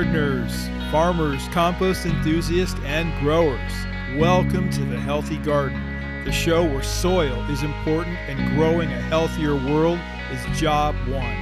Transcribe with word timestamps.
Gardeners, 0.00 0.66
farmers, 0.90 1.46
compost 1.48 2.06
enthusiasts, 2.06 2.80
and 2.84 3.12
growers. 3.20 3.70
Welcome 4.16 4.70
to 4.70 4.84
The 4.86 4.98
Healthy 4.98 5.36
Garden, 5.36 6.24
the 6.24 6.32
show 6.32 6.64
where 6.64 6.82
soil 6.82 7.38
is 7.50 7.62
important 7.62 8.16
and 8.20 8.56
growing 8.56 8.90
a 8.90 9.00
healthier 9.02 9.54
world 9.54 9.98
is 10.32 10.58
job 10.58 10.94
one. 11.06 11.36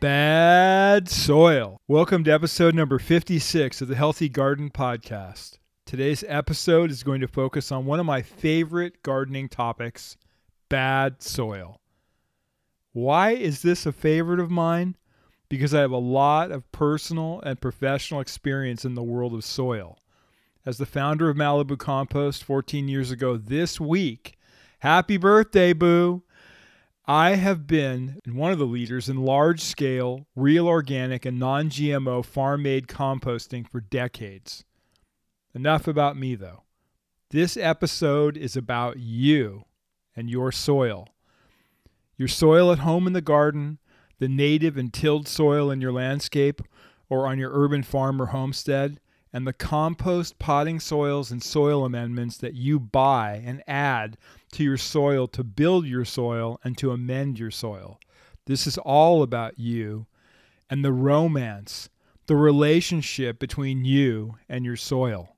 Bad 0.00 1.10
soil. 1.10 1.76
Welcome 1.86 2.24
to 2.24 2.32
episode 2.32 2.74
number 2.74 2.98
56 2.98 3.82
of 3.82 3.88
the 3.88 3.96
Healthy 3.96 4.30
Garden 4.30 4.70
Podcast. 4.70 5.58
Today's 5.84 6.24
episode 6.26 6.90
is 6.90 7.02
going 7.02 7.20
to 7.20 7.28
focus 7.28 7.70
on 7.70 7.84
one 7.84 8.00
of 8.00 8.06
my 8.06 8.22
favorite 8.22 9.02
gardening 9.02 9.50
topics 9.50 10.16
bad 10.70 11.22
soil. 11.22 11.82
Why 12.92 13.32
is 13.32 13.60
this 13.60 13.84
a 13.84 13.92
favorite 13.92 14.40
of 14.40 14.50
mine? 14.50 14.96
Because 15.48 15.72
I 15.72 15.80
have 15.80 15.90
a 15.90 15.96
lot 15.96 16.50
of 16.50 16.70
personal 16.72 17.40
and 17.44 17.60
professional 17.60 18.20
experience 18.20 18.84
in 18.84 18.94
the 18.94 19.02
world 19.02 19.32
of 19.34 19.44
soil. 19.44 19.98
As 20.66 20.76
the 20.76 20.86
founder 20.86 21.30
of 21.30 21.36
Malibu 21.36 21.78
Compost 21.78 22.44
14 22.44 22.88
years 22.88 23.10
ago 23.10 23.36
this 23.38 23.80
week, 23.80 24.36
happy 24.80 25.16
birthday, 25.16 25.72
Boo! 25.72 26.22
I 27.06 27.36
have 27.36 27.66
been 27.66 28.20
one 28.26 28.52
of 28.52 28.58
the 28.58 28.66
leaders 28.66 29.08
in 29.08 29.24
large 29.24 29.62
scale, 29.62 30.26
real 30.36 30.68
organic, 30.68 31.24
and 31.24 31.38
non 31.38 31.70
GMO 31.70 32.22
farm 32.22 32.62
made 32.62 32.86
composting 32.86 33.66
for 33.66 33.80
decades. 33.80 34.66
Enough 35.54 35.88
about 35.88 36.18
me, 36.18 36.34
though. 36.34 36.64
This 37.30 37.56
episode 37.56 38.36
is 38.36 38.56
about 38.56 38.98
you 38.98 39.64
and 40.14 40.28
your 40.28 40.52
soil. 40.52 41.08
Your 42.18 42.28
soil 42.28 42.72
at 42.72 42.80
home 42.80 43.06
in 43.06 43.14
the 43.14 43.22
garden, 43.22 43.78
the 44.18 44.28
native 44.28 44.76
and 44.76 44.92
tilled 44.92 45.28
soil 45.28 45.70
in 45.70 45.80
your 45.80 45.92
landscape 45.92 46.60
or 47.08 47.26
on 47.26 47.38
your 47.38 47.50
urban 47.52 47.82
farm 47.82 48.20
or 48.20 48.26
homestead, 48.26 49.00
and 49.32 49.46
the 49.46 49.52
compost 49.52 50.38
potting 50.38 50.80
soils 50.80 51.30
and 51.30 51.42
soil 51.42 51.84
amendments 51.84 52.36
that 52.38 52.54
you 52.54 52.80
buy 52.80 53.42
and 53.44 53.62
add 53.66 54.16
to 54.52 54.64
your 54.64 54.76
soil 54.76 55.26
to 55.28 55.44
build 55.44 55.86
your 55.86 56.04
soil 56.04 56.60
and 56.64 56.76
to 56.78 56.90
amend 56.90 57.38
your 57.38 57.50
soil. 57.50 58.00
This 58.46 58.66
is 58.66 58.78
all 58.78 59.22
about 59.22 59.58
you 59.58 60.06
and 60.70 60.84
the 60.84 60.92
romance, 60.92 61.88
the 62.26 62.36
relationship 62.36 63.38
between 63.38 63.84
you 63.84 64.36
and 64.48 64.64
your 64.64 64.76
soil. 64.76 65.36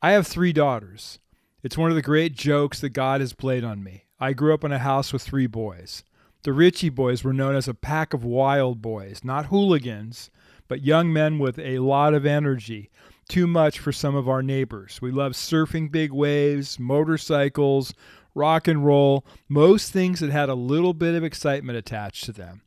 I 0.00 0.12
have 0.12 0.26
three 0.26 0.52
daughters. 0.52 1.18
It's 1.62 1.78
one 1.78 1.90
of 1.90 1.96
the 1.96 2.02
great 2.02 2.34
jokes 2.34 2.80
that 2.80 2.90
God 2.90 3.20
has 3.20 3.34
played 3.34 3.64
on 3.64 3.84
me. 3.84 4.04
I 4.18 4.32
grew 4.32 4.54
up 4.54 4.64
in 4.64 4.72
a 4.72 4.78
house 4.78 5.12
with 5.12 5.22
three 5.22 5.46
boys. 5.46 6.04
The 6.44 6.52
Ritchie 6.52 6.88
boys 6.88 7.22
were 7.22 7.32
known 7.32 7.54
as 7.54 7.68
a 7.68 7.74
pack 7.74 8.12
of 8.12 8.24
wild 8.24 8.82
boys, 8.82 9.20
not 9.22 9.46
hooligans, 9.46 10.28
but 10.66 10.82
young 10.82 11.12
men 11.12 11.38
with 11.38 11.56
a 11.60 11.78
lot 11.78 12.14
of 12.14 12.26
energy, 12.26 12.90
too 13.28 13.46
much 13.46 13.78
for 13.78 13.92
some 13.92 14.16
of 14.16 14.28
our 14.28 14.42
neighbors. 14.42 15.00
We 15.00 15.12
loved 15.12 15.36
surfing 15.36 15.92
big 15.92 16.10
waves, 16.10 16.80
motorcycles, 16.80 17.94
rock 18.34 18.66
and 18.66 18.84
roll, 18.84 19.24
most 19.48 19.92
things 19.92 20.18
that 20.18 20.30
had 20.30 20.48
a 20.48 20.54
little 20.54 20.94
bit 20.94 21.14
of 21.14 21.22
excitement 21.22 21.78
attached 21.78 22.24
to 22.24 22.32
them. 22.32 22.62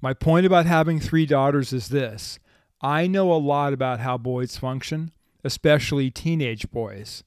My 0.00 0.14
point 0.14 0.46
about 0.46 0.66
having 0.66 1.00
three 1.00 1.26
daughters 1.26 1.72
is 1.72 1.88
this 1.88 2.38
I 2.80 3.08
know 3.08 3.32
a 3.32 3.34
lot 3.34 3.72
about 3.72 3.98
how 3.98 4.16
boys 4.16 4.56
function, 4.56 5.10
especially 5.42 6.08
teenage 6.10 6.70
boys. 6.70 7.24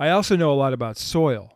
I 0.00 0.10
also 0.10 0.34
know 0.34 0.52
a 0.52 0.54
lot 0.54 0.72
about 0.72 0.96
soil. 0.96 1.55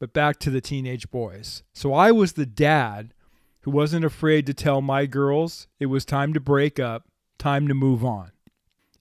But 0.00 0.12
back 0.14 0.40
to 0.40 0.50
the 0.50 0.62
teenage 0.62 1.10
boys. 1.10 1.62
So 1.72 1.92
I 1.92 2.10
was 2.10 2.32
the 2.32 2.46
dad 2.46 3.12
who 3.60 3.70
wasn't 3.70 4.04
afraid 4.04 4.46
to 4.46 4.54
tell 4.54 4.80
my 4.80 5.04
girls 5.06 5.68
it 5.78 5.86
was 5.86 6.04
time 6.04 6.32
to 6.32 6.40
break 6.40 6.80
up, 6.80 7.06
time 7.38 7.68
to 7.68 7.74
move 7.74 8.04
on. 8.04 8.32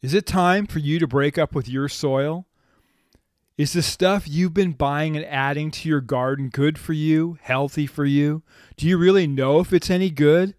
Is 0.02 0.14
it 0.14 0.26
time 0.26 0.68
for 0.68 0.80
you 0.80 1.00
to 1.00 1.08
break 1.08 1.38
up 1.38 1.56
with 1.56 1.70
your 1.70 1.88
soil? 1.88 2.46
Is 3.58 3.74
the 3.74 3.82
stuff 3.82 4.28
you've 4.28 4.54
been 4.54 4.74
buying 4.74 5.16
and 5.16 5.26
adding 5.26 5.72
to 5.72 5.90
your 5.90 6.02
garden 6.02 6.50
good 6.50 6.78
for 6.78 6.94
you, 6.94 7.38
healthy 7.42 7.88
for 7.88 8.06
you? 8.06 8.44
Do 8.78 8.86
you 8.86 8.98
really 8.98 9.28
know 9.28 9.60
if 9.60 9.74
it's 9.74 9.90
any 9.90 10.10
good? 10.10 10.54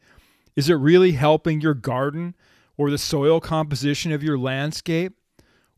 Is 0.57 0.69
it 0.69 0.75
really 0.75 1.13
helping 1.13 1.61
your 1.61 1.75
garden 1.75 2.35
or 2.77 2.91
the 2.91 2.99
soil 2.99 3.41
composition 3.41 4.13
of 4.13 4.23
your 4.23 4.39
landscape? 4.39 5.15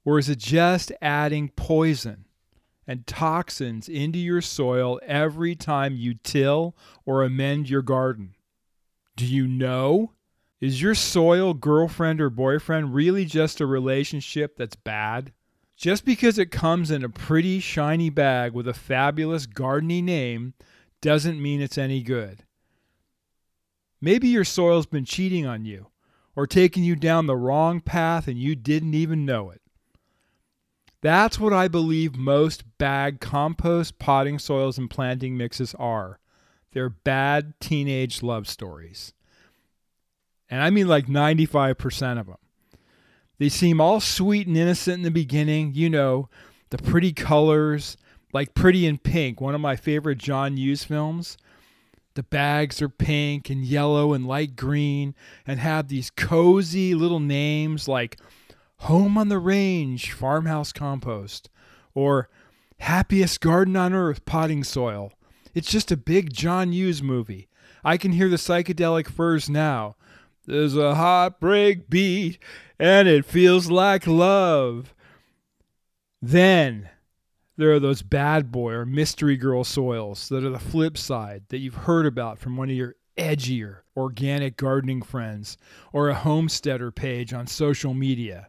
Or 0.05 0.19
is 0.19 0.29
it 0.29 0.39
just 0.39 0.93
adding 1.01 1.51
poison? 1.51 2.27
And 2.93 3.07
toxins 3.07 3.89
into 3.89 4.19
your 4.19 4.43
soil 4.43 5.01
every 5.07 5.55
time 5.55 5.97
you 5.97 6.13
till 6.13 6.77
or 7.07 7.23
amend 7.23 7.71
your 7.71 7.81
garden. 7.81 8.35
Do 9.17 9.25
you 9.25 9.49
know? 9.49 10.13
Is 10.61 10.83
your 10.83 10.95
soil 10.95 11.55
girlfriend 11.55 12.21
or 12.21 12.29
boyfriend 12.29 12.95
really 12.95 13.25
just 13.25 13.63
a 13.63 13.67
relationship 13.67 14.59
that's 14.59 14.77
bad? 14.77 15.33
Just 15.75 16.05
because 16.05 16.39
it 16.39 16.51
comes 16.51 16.91
in 16.91 17.03
a 17.03 17.09
pretty 17.09 17.61
shiny 17.61 18.11
bag 18.11 18.53
with 18.53 18.69
a 18.69 18.75
fabulous 18.75 19.47
gardeny 19.47 20.05
name 20.05 20.53
doesn't 21.01 21.41
mean 21.41 21.63
it's 21.63 21.79
any 21.79 22.03
good. 22.03 22.45
Maybe 24.03 24.29
your 24.29 24.45
soil's 24.45 24.85
been 24.85 25.07
cheating 25.07 25.47
on 25.47 25.65
you 25.65 25.87
or 26.37 26.47
taking 26.47 26.85
you 26.85 26.95
down 26.95 27.27
the 27.27 27.37
wrong 27.37 27.81
path 27.81 28.29
and 28.29 28.37
you 28.37 28.55
didn't 28.55 28.93
even 28.93 29.25
know 29.25 29.51
it. 29.51 29.62
That's 31.03 31.39
what 31.39 31.53
I 31.53 31.69
believe 31.69 32.17
most 32.17 32.65
bag 32.79 33.21
compost, 33.21 33.99
potting 33.99 34.39
soils, 34.39 34.79
and 34.79 34.89
planting 34.89 35.37
mixes 35.37 35.75
are. 35.75 36.21
They're 36.73 36.89
bad 36.89 37.55
teenage 37.61 38.23
love 38.23 38.49
stories. 38.49 39.13
And 40.49 40.63
I 40.63 40.71
mean 40.71 40.87
like 40.87 41.07
95% 41.07 42.21
of 42.21 42.27
them. 42.27 42.37
They 43.39 43.49
seem 43.49 43.81
all 43.81 43.99
sweet 44.01 44.47
and 44.47 44.57
innocent 44.57 44.99
in 44.99 45.03
the 45.03 45.11
beginning, 45.11 45.73
you 45.75 45.91
know, 45.91 46.29
the 46.71 46.79
pretty 46.79 47.13
colors, 47.13 47.97
like 48.33 48.55
Pretty 48.55 48.87
in 48.87 48.99
Pink, 48.99 49.41
one 49.41 49.55
of 49.55 49.61
my 49.61 49.75
favorite 49.75 50.19
John 50.19 50.57
Hughes 50.57 50.85
films. 50.85 51.37
The 52.15 52.23
bags 52.23 52.81
are 52.81 52.89
pink 52.89 53.51
and 53.51 53.65
yellow 53.65 54.13
and 54.13 54.27
light 54.27 54.55
green 54.55 55.15
and 55.47 55.59
have 55.59 55.89
these 55.89 56.11
cozy 56.11 56.95
little 56.95 57.21
names 57.21 57.89
like 57.89 58.19
Home 58.87 59.17
on 59.17 59.29
the 59.29 59.39
Range 59.39 60.11
Farmhouse 60.11 60.73
Compost, 60.73 61.49
or 61.95 62.29
Happiest 62.81 63.41
Garden 63.41 63.77
on 63.77 63.93
Earth 63.93 64.25
Potting 64.25 64.65
Soil. 64.65 65.13
It's 65.55 65.71
just 65.71 65.93
a 65.93 65.97
big 65.97 66.33
John 66.33 66.73
Hughes 66.73 67.01
movie. 67.01 67.49
I 67.85 67.97
can 67.97 68.11
hear 68.11 68.29
the 68.29 68.35
psychedelic 68.35 69.07
furs 69.07 69.49
now. 69.49 69.95
There's 70.47 70.77
a 70.77 70.97
heartbreak 70.97 71.89
beat, 71.89 72.41
and 72.77 73.07
it 73.07 73.25
feels 73.25 73.71
like 73.71 74.09
love. 74.09 74.93
Then 76.21 76.89
there 77.57 77.73
are 77.73 77.81
those 77.81 78.03
bad 78.03 78.51
boy 78.51 78.73
or 78.73 78.85
mystery 78.85 79.37
girl 79.37 79.63
soils 79.63 80.29
that 80.29 80.43
are 80.43 80.51
the 80.51 80.59
flip 80.59 80.99
side 80.99 81.45
that 81.51 81.59
you've 81.59 81.75
heard 81.75 82.05
about 82.05 82.41
from 82.41 82.57
one 82.57 82.69
of 82.69 82.75
your 82.75 82.97
edgier 83.17 83.83
organic 83.97 84.57
gardening 84.57 85.03
friends 85.03 85.57
or 85.93 86.09
a 86.09 86.15
homesteader 86.15 86.91
page 86.91 87.33
on 87.33 87.47
social 87.47 87.95
media. 87.95 88.49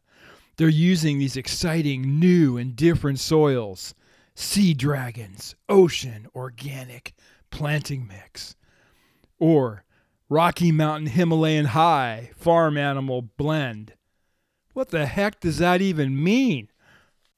They're 0.58 0.70
using 0.70 1.18
these 1.18 1.36
exciting 1.36 2.20
new 2.20 2.58
and 2.58 2.76
different 2.76 3.20
soils 3.20 3.94
sea 4.36 4.74
dragons, 4.74 5.56
ocean, 5.70 6.28
organic, 6.36 7.14
planting 7.52 8.08
mix. 8.08 8.56
Or 9.40 9.84
Rocky 10.30 10.72
Mountain 10.72 11.08
Himalayan 11.08 11.66
High 11.66 12.32
farm 12.36 12.78
animal 12.78 13.22
blend. 13.22 13.94
What 14.74 14.90
the 14.90 15.06
heck 15.06 15.40
does 15.40 15.60
that 15.60 15.82
even 15.82 16.22
mean? 16.22 16.70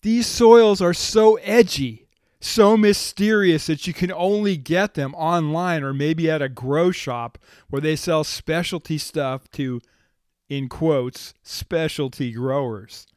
These 0.01 0.27
soils 0.27 0.81
are 0.81 0.93
so 0.93 1.35
edgy, 1.35 2.07
so 2.39 2.77
mysterious 2.77 3.65
that 3.67 3.87
you 3.87 3.93
can 3.93 4.11
only 4.11 4.55
get 4.55 4.93
them 4.93 5.15
online 5.15 5.83
or 5.83 5.93
maybe 5.93 6.29
at 6.29 6.41
a 6.41 6.47
grow 6.47 6.91
shop 6.91 7.37
where 7.69 7.81
they 7.81 7.95
sell 7.95 8.23
specialty 8.23 8.97
stuff 8.97 9.49
to 9.51 9.81
in 10.49 10.69
quotes, 10.69 11.33
specialty 11.43 12.31
growers. 12.31 13.07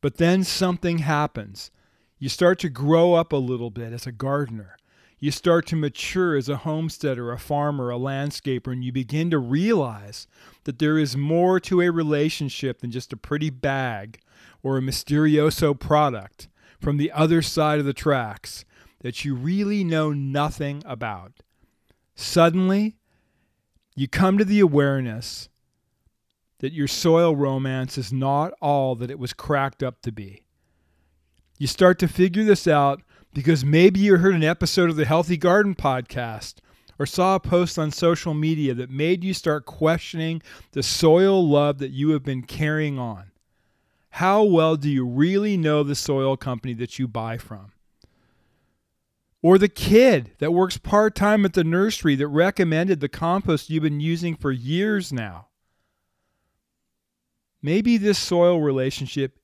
But 0.00 0.18
then 0.18 0.44
something 0.44 0.98
happens. 0.98 1.70
You 2.18 2.28
start 2.28 2.58
to 2.60 2.68
grow 2.68 3.14
up 3.14 3.32
a 3.32 3.36
little 3.36 3.70
bit 3.70 3.92
as 3.92 4.06
a 4.06 4.12
gardener. 4.12 4.76
You 5.18 5.30
start 5.30 5.66
to 5.66 5.76
mature 5.76 6.36
as 6.36 6.48
a 6.48 6.58
homesteader, 6.58 7.32
a 7.32 7.38
farmer, 7.38 7.90
a 7.90 7.98
landscaper, 7.98 8.72
and 8.72 8.84
you 8.84 8.92
begin 8.92 9.30
to 9.30 9.38
realize 9.38 10.26
that 10.64 10.78
there 10.78 10.98
is 10.98 11.16
more 11.16 11.58
to 11.60 11.80
a 11.80 11.90
relationship 11.90 12.80
than 12.80 12.90
just 12.90 13.12
a 13.12 13.16
pretty 13.16 13.48
bag 13.48 14.20
or 14.62 14.76
a 14.76 14.82
mysterioso 14.82 15.78
product 15.78 16.48
from 16.80 16.98
the 16.98 17.10
other 17.12 17.40
side 17.40 17.78
of 17.78 17.86
the 17.86 17.94
tracks 17.94 18.64
that 19.00 19.24
you 19.24 19.34
really 19.34 19.82
know 19.82 20.12
nothing 20.12 20.82
about. 20.84 21.32
Suddenly, 22.14 22.96
you 23.94 24.08
come 24.08 24.36
to 24.36 24.44
the 24.44 24.60
awareness 24.60 25.48
that 26.58 26.72
your 26.72 26.88
soil 26.88 27.36
romance 27.36 27.98
is 27.98 28.12
not 28.12 28.52
all 28.60 28.94
that 28.96 29.10
it 29.10 29.18
was 29.18 29.32
cracked 29.32 29.82
up 29.82 30.00
to 30.02 30.12
be. 30.12 30.44
You 31.58 31.66
start 31.66 31.98
to 32.00 32.08
figure 32.08 32.44
this 32.44 32.66
out 32.66 33.02
because 33.32 33.64
maybe 33.64 34.00
you 34.00 34.16
heard 34.16 34.34
an 34.34 34.44
episode 34.44 34.90
of 34.90 34.96
the 34.96 35.04
Healthy 35.04 35.36
Garden 35.36 35.74
podcast, 35.74 36.56
or 36.98 37.06
saw 37.06 37.34
a 37.34 37.40
post 37.40 37.78
on 37.78 37.90
social 37.90 38.32
media 38.34 38.74
that 38.74 38.90
made 38.90 39.22
you 39.22 39.34
start 39.34 39.66
questioning 39.66 40.40
the 40.72 40.82
soil 40.82 41.46
love 41.46 41.78
that 41.78 41.90
you 41.90 42.10
have 42.10 42.22
been 42.22 42.42
carrying 42.42 42.98
on? 42.98 43.30
How 44.10 44.42
well 44.42 44.76
do 44.76 44.88
you 44.88 45.04
really 45.04 45.58
know 45.58 45.82
the 45.82 45.94
soil 45.94 46.38
company 46.38 46.72
that 46.74 46.98
you 46.98 47.06
buy 47.06 47.36
from? 47.36 47.72
Or 49.42 49.58
the 49.58 49.68
kid 49.68 50.32
that 50.38 50.52
works 50.52 50.78
part 50.78 51.14
time 51.14 51.44
at 51.44 51.52
the 51.52 51.64
nursery 51.64 52.14
that 52.16 52.26
recommended 52.26 53.00
the 53.00 53.08
compost 53.08 53.68
you've 53.68 53.82
been 53.82 54.00
using 54.00 54.34
for 54.34 54.50
years 54.50 55.12
now. 55.12 55.48
Maybe 57.62 57.96
this 57.96 58.18
soil 58.18 58.60
relationship 58.60 59.38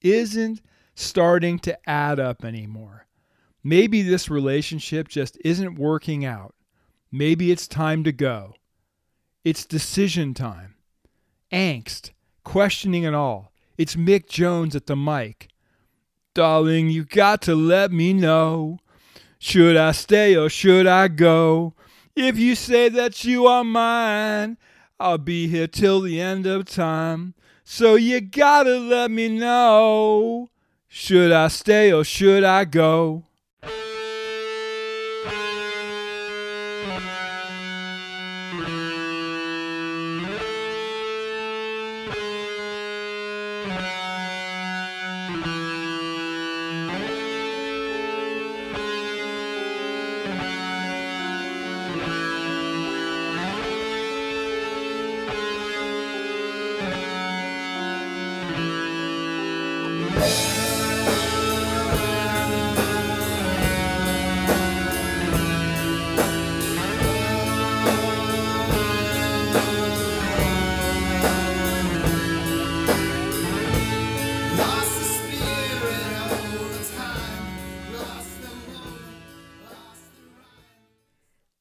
isn't 0.00 0.60
starting 0.94 1.58
to 1.60 1.88
add 1.88 2.20
up 2.20 2.44
anymore. 2.44 3.06
Maybe 3.64 4.02
this 4.02 4.28
relationship 4.28 5.08
just 5.08 5.38
isn't 5.44 5.78
working 5.78 6.24
out. 6.24 6.54
Maybe 7.10 7.50
it's 7.50 7.68
time 7.68 8.04
to 8.04 8.12
go. 8.12 8.54
It's 9.44 9.64
decision 9.64 10.34
time. 10.34 10.74
Angst, 11.52 12.10
questioning 12.44 13.04
it 13.04 13.14
all. 13.14 13.52
It's 13.76 13.96
Mick 13.96 14.28
Jones 14.28 14.74
at 14.74 14.86
the 14.86 14.96
mic. 14.96 15.48
Darling, 16.34 16.90
you 16.90 17.04
got 17.04 17.42
to 17.42 17.54
let 17.54 17.92
me 17.92 18.12
know. 18.12 18.78
Should 19.38 19.76
I 19.76 19.92
stay 19.92 20.36
or 20.36 20.48
should 20.48 20.86
I 20.86 21.08
go? 21.08 21.74
If 22.14 22.38
you 22.38 22.54
say 22.54 22.88
that 22.88 23.24
you 23.24 23.46
are 23.46 23.64
mine, 23.64 24.56
I'll 25.02 25.18
be 25.18 25.48
here 25.48 25.66
till 25.66 26.00
the 26.00 26.20
end 26.20 26.46
of 26.46 26.64
time. 26.64 27.34
So 27.64 27.96
you 27.96 28.20
gotta 28.20 28.78
let 28.78 29.10
me 29.10 29.28
know. 29.28 30.48
Should 30.86 31.32
I 31.32 31.48
stay 31.48 31.92
or 31.92 32.04
should 32.04 32.44
I 32.44 32.64
go? 32.64 33.24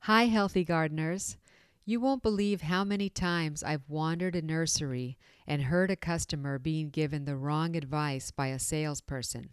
Hi, 0.06 0.24
healthy 0.24 0.64
gardeners. 0.64 1.38
You 1.86 2.00
won't 2.00 2.24
believe 2.24 2.62
how 2.62 2.84
many 2.84 3.08
times 3.08 3.62
I've 3.62 3.88
wandered 3.88 4.36
a 4.36 4.42
nursery 4.42 5.16
and 5.46 5.62
heard 5.62 5.92
a 5.92 5.96
customer 5.96 6.58
being 6.58 6.90
given 6.90 7.26
the 7.26 7.36
wrong 7.36 7.76
advice 7.76 8.32
by 8.32 8.48
a 8.48 8.58
salesperson. 8.58 9.50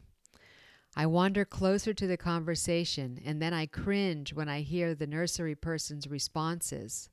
I 0.97 1.05
wander 1.05 1.45
closer 1.45 1.93
to 1.93 2.07
the 2.07 2.17
conversation 2.17 3.21
and 3.27 3.43
then 3.43 3.53
I 3.53 3.67
cringe 3.67 4.33
when 4.33 4.49
I 4.49 4.63
hear 4.63 4.95
the 4.95 5.07
nursery 5.07 5.55
person's 5.55 6.07
responses. 6.07 7.11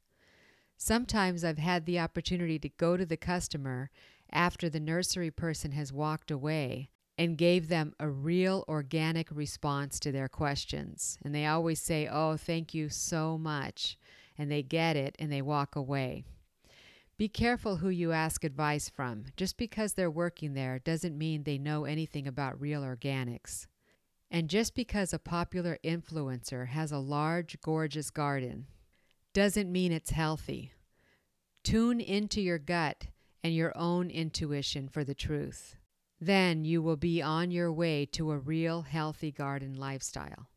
Sometimes 0.78 1.44
I've 1.44 1.58
had 1.58 1.86
the 1.86 2.00
opportunity 2.00 2.58
to 2.60 2.70
go 2.70 2.96
to 2.96 3.06
the 3.06 3.18
customer 3.18 3.90
after 4.32 4.70
the 4.70 4.80
nursery 4.80 5.30
person 5.30 5.74
has 5.74 5.92
walked 5.92 6.32
away 6.32 6.90
and 7.18 7.38
gave 7.38 7.70
them 7.70 7.94
a 8.00 8.10
real 8.10 8.66
organic 8.68 9.30
response 9.32 10.00
to 10.00 10.12
their 10.12 10.28
questions. 10.28 11.18
And 11.24 11.34
they 11.34 11.46
always 11.46 11.80
say, 11.80 12.08
Oh, 12.08 12.38
thank 12.38 12.74
you 12.74 12.90
so 12.90 13.38
much. 13.38 13.98
And 14.38 14.52
they 14.52 14.64
get 14.64 14.96
it 14.96 15.16
and 15.18 15.32
they 15.32 15.42
walk 15.42 15.76
away. 15.76 16.26
Be 17.18 17.30
careful 17.30 17.78
who 17.78 17.88
you 17.88 18.12
ask 18.12 18.44
advice 18.44 18.90
from. 18.90 19.26
Just 19.38 19.58
because 19.58 19.94
they're 19.94 20.12
working 20.12 20.54
there 20.54 20.80
doesn't 20.80 21.18
mean 21.18 21.44
they 21.44 21.58
know 21.58 21.86
anything 21.86 22.28
about 22.28 22.60
real 22.60 22.82
organics. 22.82 23.68
And 24.30 24.50
just 24.50 24.76
because 24.76 25.14
a 25.14 25.20
popular 25.20 25.78
influencer 25.82 26.68
has 26.68 26.92
a 26.92 26.98
large, 26.98 27.62
gorgeous 27.62 28.10
garden 28.10 28.68
doesn't 29.34 29.72
mean 29.72 29.94
it's 29.94 30.10
healthy. 30.10 30.74
Tune 31.64 32.02
into 32.02 32.42
your 32.42 32.58
gut 32.58 33.08
and 33.44 33.56
your 33.56 33.72
own 33.78 34.10
intuition 34.10 34.90
for 34.90 35.06
the 35.06 35.16
truth. 35.16 35.76
Then 36.20 36.64
you 36.66 36.82
will 36.82 36.98
be 36.98 37.22
on 37.22 37.52
your 37.52 37.72
way 37.72 38.06
to 38.14 38.32
a 38.32 38.38
real 38.38 38.84
healthy 38.84 39.32
garden 39.32 39.76
lifestyle. 39.76 40.50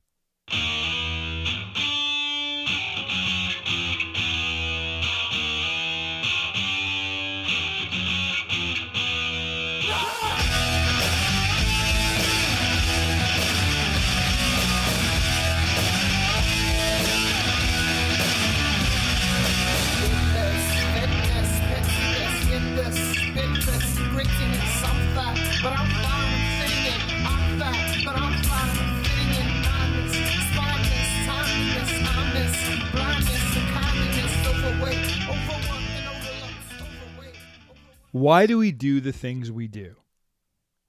Why 38.29 38.45
do 38.45 38.59
we 38.59 38.73
do 38.73 39.01
the 39.01 39.11
things 39.11 39.51
we 39.51 39.69
do? 39.69 39.97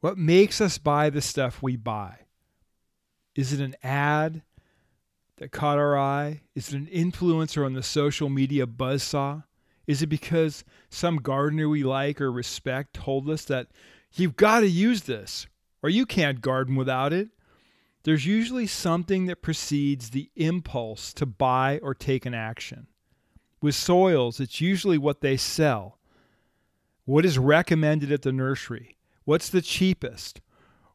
What 0.01 0.17
makes 0.17 0.60
us 0.60 0.77
buy 0.77 1.10
the 1.10 1.22
stuff 1.22 1.63
we 1.63 1.77
buy? 1.77 2.25
Is 3.34 3.53
it 3.53 3.62
an 3.62 3.77
ad 3.81 4.41
that 5.38 5.53
caught 5.53 5.77
our 5.77 5.98
eye? 5.98 6.41
Is 6.53 6.74
it 6.74 6.75
an 6.75 6.88
influencer 6.88 7.65
on 7.65 7.75
the 7.75 7.81
social 7.81 8.27
media 8.27 8.67
buzzsaw? 8.67 9.46
Is 9.88 10.01
it 10.01 10.08
because 10.08 10.65
some 10.89 11.15
gardener 11.15 11.69
we 11.69 11.81
like 11.81 12.19
or 12.19 12.29
respect 12.29 12.93
told 12.93 13.29
us 13.29 13.46
that 13.46 13.67
you've 14.12 14.36
got 14.36 14.60
to 14.60 14.67
use 14.67 15.03
this 15.03 15.48
or 15.81 15.89
you 15.89 16.05
can't 16.05 16.41
garden 16.41 16.75
without 16.75 17.13
it? 17.13 17.29
There's 18.03 18.25
usually 18.25 18.67
something 18.67 19.27
that 19.27 19.41
precedes 19.41 20.10
the 20.10 20.29
impulse 20.36 21.13
to 21.13 21.25
buy 21.25 21.79
or 21.81 21.93
take 21.93 22.25
an 22.25 22.34
action. 22.34 22.88
With 23.62 23.75
soils, 23.75 24.41
it's 24.41 24.60
usually 24.60 24.98
what 24.98 25.22
they 25.22 25.38
sell. 25.38 25.99
What 27.10 27.25
is 27.25 27.39
recommended 27.39 28.12
at 28.12 28.22
the 28.22 28.32
nursery? 28.32 28.96
What's 29.25 29.50
the 29.50 29.63
cheapest? 29.63 30.42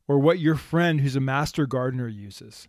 Or 0.07 0.17
what 0.17 0.39
your 0.39 0.55
friend 0.55 1.01
who's 1.01 1.17
a 1.17 1.21
master 1.21 1.67
gardener 1.67 2.07
uses? 2.07 2.69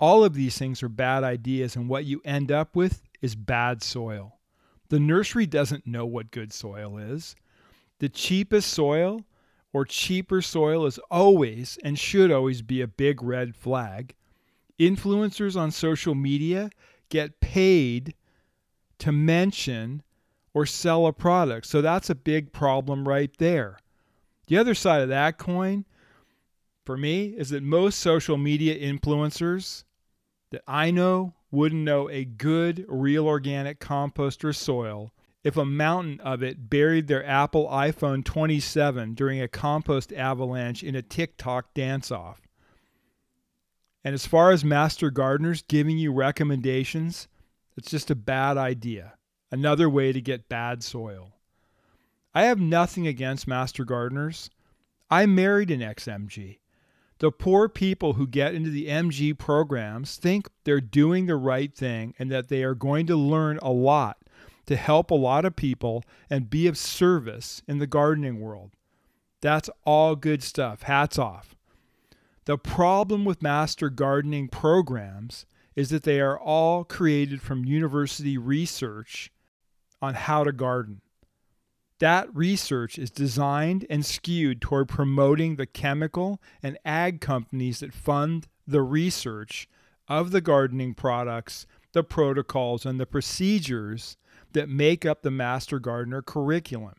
All 0.00 0.24
of 0.24 0.32
these 0.32 0.56
things 0.56 0.82
are 0.82 0.88
bad 0.88 1.24
ideas, 1.24 1.76
and 1.76 1.90
what 1.90 2.06
you 2.06 2.22
end 2.24 2.50
up 2.50 2.74
with 2.74 3.02
is 3.20 3.34
bad 3.34 3.82
soil. 3.82 4.38
The 4.88 4.98
nursery 4.98 5.44
doesn't 5.44 5.86
know 5.86 6.06
what 6.06 6.30
good 6.30 6.54
soil 6.54 6.96
is. 6.96 7.36
The 7.98 8.08
cheapest 8.08 8.72
soil 8.72 9.26
or 9.74 9.84
cheaper 9.84 10.40
soil 10.40 10.86
is 10.86 10.98
always 11.10 11.76
and 11.84 11.98
should 11.98 12.32
always 12.32 12.62
be 12.62 12.80
a 12.80 12.88
big 12.88 13.22
red 13.22 13.54
flag. 13.54 14.14
Influencers 14.80 15.54
on 15.54 15.70
social 15.70 16.14
media 16.14 16.70
get 17.10 17.40
paid 17.40 18.14
to 19.00 19.12
mention 19.12 20.02
or 20.54 20.64
sell 20.64 21.06
a 21.06 21.12
product. 21.12 21.66
So 21.66 21.82
that's 21.82 22.08
a 22.08 22.14
big 22.14 22.52
problem 22.52 23.06
right 23.06 23.36
there. 23.38 23.78
The 24.46 24.56
other 24.56 24.74
side 24.74 25.02
of 25.02 25.08
that 25.08 25.36
coin 25.36 25.84
for 26.84 26.96
me 26.96 27.34
is 27.36 27.50
that 27.50 27.62
most 27.62 27.98
social 27.98 28.36
media 28.36 28.78
influencers 28.78 29.84
that 30.50 30.62
I 30.66 30.90
know 30.90 31.34
wouldn't 31.50 31.82
know 31.82 32.08
a 32.08 32.24
good 32.24 32.84
real 32.88 33.26
organic 33.26 33.80
compost 33.80 34.44
or 34.44 34.52
soil 34.52 35.12
if 35.42 35.56
a 35.56 35.64
mountain 35.64 36.20
of 36.20 36.42
it 36.42 36.70
buried 36.70 37.06
their 37.06 37.24
Apple 37.26 37.68
iPhone 37.68 38.24
27 38.24 39.14
during 39.14 39.40
a 39.40 39.48
compost 39.48 40.12
avalanche 40.12 40.82
in 40.82 40.94
a 40.94 41.02
TikTok 41.02 41.74
dance 41.74 42.10
off. 42.10 42.40
And 44.02 44.14
as 44.14 44.26
far 44.26 44.52
as 44.52 44.64
master 44.64 45.10
gardeners 45.10 45.62
giving 45.62 45.98
you 45.98 46.12
recommendations, 46.12 47.28
it's 47.76 47.90
just 47.90 48.10
a 48.10 48.14
bad 48.14 48.56
idea. 48.56 49.14
Another 49.54 49.88
way 49.88 50.10
to 50.10 50.20
get 50.20 50.48
bad 50.48 50.82
soil. 50.82 51.30
I 52.34 52.46
have 52.46 52.58
nothing 52.58 53.06
against 53.06 53.46
master 53.46 53.84
gardeners. 53.84 54.50
I 55.12 55.26
married 55.26 55.70
an 55.70 55.78
XMG. 55.78 56.58
The 57.20 57.30
poor 57.30 57.68
people 57.68 58.14
who 58.14 58.26
get 58.26 58.52
into 58.52 58.68
the 58.68 58.88
MG 58.88 59.38
programs 59.38 60.16
think 60.16 60.48
they're 60.64 60.80
doing 60.80 61.26
the 61.26 61.36
right 61.36 61.72
thing 61.72 62.14
and 62.18 62.32
that 62.32 62.48
they 62.48 62.64
are 62.64 62.74
going 62.74 63.06
to 63.06 63.14
learn 63.14 63.60
a 63.62 63.70
lot 63.70 64.18
to 64.66 64.74
help 64.74 65.12
a 65.12 65.14
lot 65.14 65.44
of 65.44 65.54
people 65.54 66.02
and 66.28 66.50
be 66.50 66.66
of 66.66 66.76
service 66.76 67.62
in 67.68 67.78
the 67.78 67.86
gardening 67.86 68.40
world. 68.40 68.72
That's 69.40 69.70
all 69.86 70.16
good 70.16 70.42
stuff. 70.42 70.82
Hats 70.82 71.16
off. 71.16 71.54
The 72.46 72.58
problem 72.58 73.24
with 73.24 73.40
master 73.40 73.88
gardening 73.88 74.48
programs 74.48 75.46
is 75.76 75.90
that 75.90 76.02
they 76.02 76.20
are 76.20 76.40
all 76.40 76.82
created 76.82 77.40
from 77.40 77.64
university 77.64 78.36
research 78.36 79.30
on 80.04 80.14
how 80.14 80.44
to 80.44 80.52
garden. 80.52 81.00
That 81.98 82.34
research 82.34 82.98
is 82.98 83.10
designed 83.10 83.86
and 83.88 84.04
skewed 84.04 84.60
toward 84.60 84.88
promoting 84.88 85.56
the 85.56 85.66
chemical 85.66 86.40
and 86.62 86.78
ag 86.84 87.20
companies 87.20 87.80
that 87.80 87.94
fund 87.94 88.46
the 88.66 88.82
research 88.82 89.68
of 90.06 90.30
the 90.30 90.40
gardening 90.40 90.94
products, 90.94 91.66
the 91.92 92.04
protocols, 92.04 92.84
and 92.84 93.00
the 93.00 93.06
procedures 93.06 94.16
that 94.52 94.68
make 94.68 95.06
up 95.06 95.22
the 95.22 95.30
Master 95.30 95.78
Gardener 95.78 96.20
curriculum. 96.20 96.94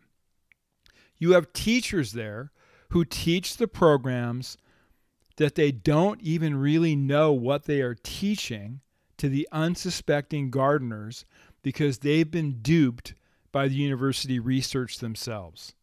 You 1.17 1.33
have 1.33 1.53
teachers 1.53 2.13
there 2.13 2.51
who 2.89 3.05
teach 3.05 3.57
the 3.57 3.67
programs 3.67 4.57
that 5.37 5.55
they 5.55 5.71
don't 5.71 6.21
even 6.21 6.55
really 6.55 6.95
know 6.95 7.31
what 7.31 7.65
they 7.65 7.81
are 7.81 7.95
teaching 7.95 8.81
to 9.17 9.29
the 9.29 9.47
unsuspecting 9.51 10.49
gardeners 10.49 11.25
because 11.65 11.97
they've 11.97 12.29
been 12.29 12.59
duped 12.61 13.15
by 13.51 13.67
the 13.67 13.73
university 13.73 14.37
research 14.37 14.99
themselves. 14.99 15.73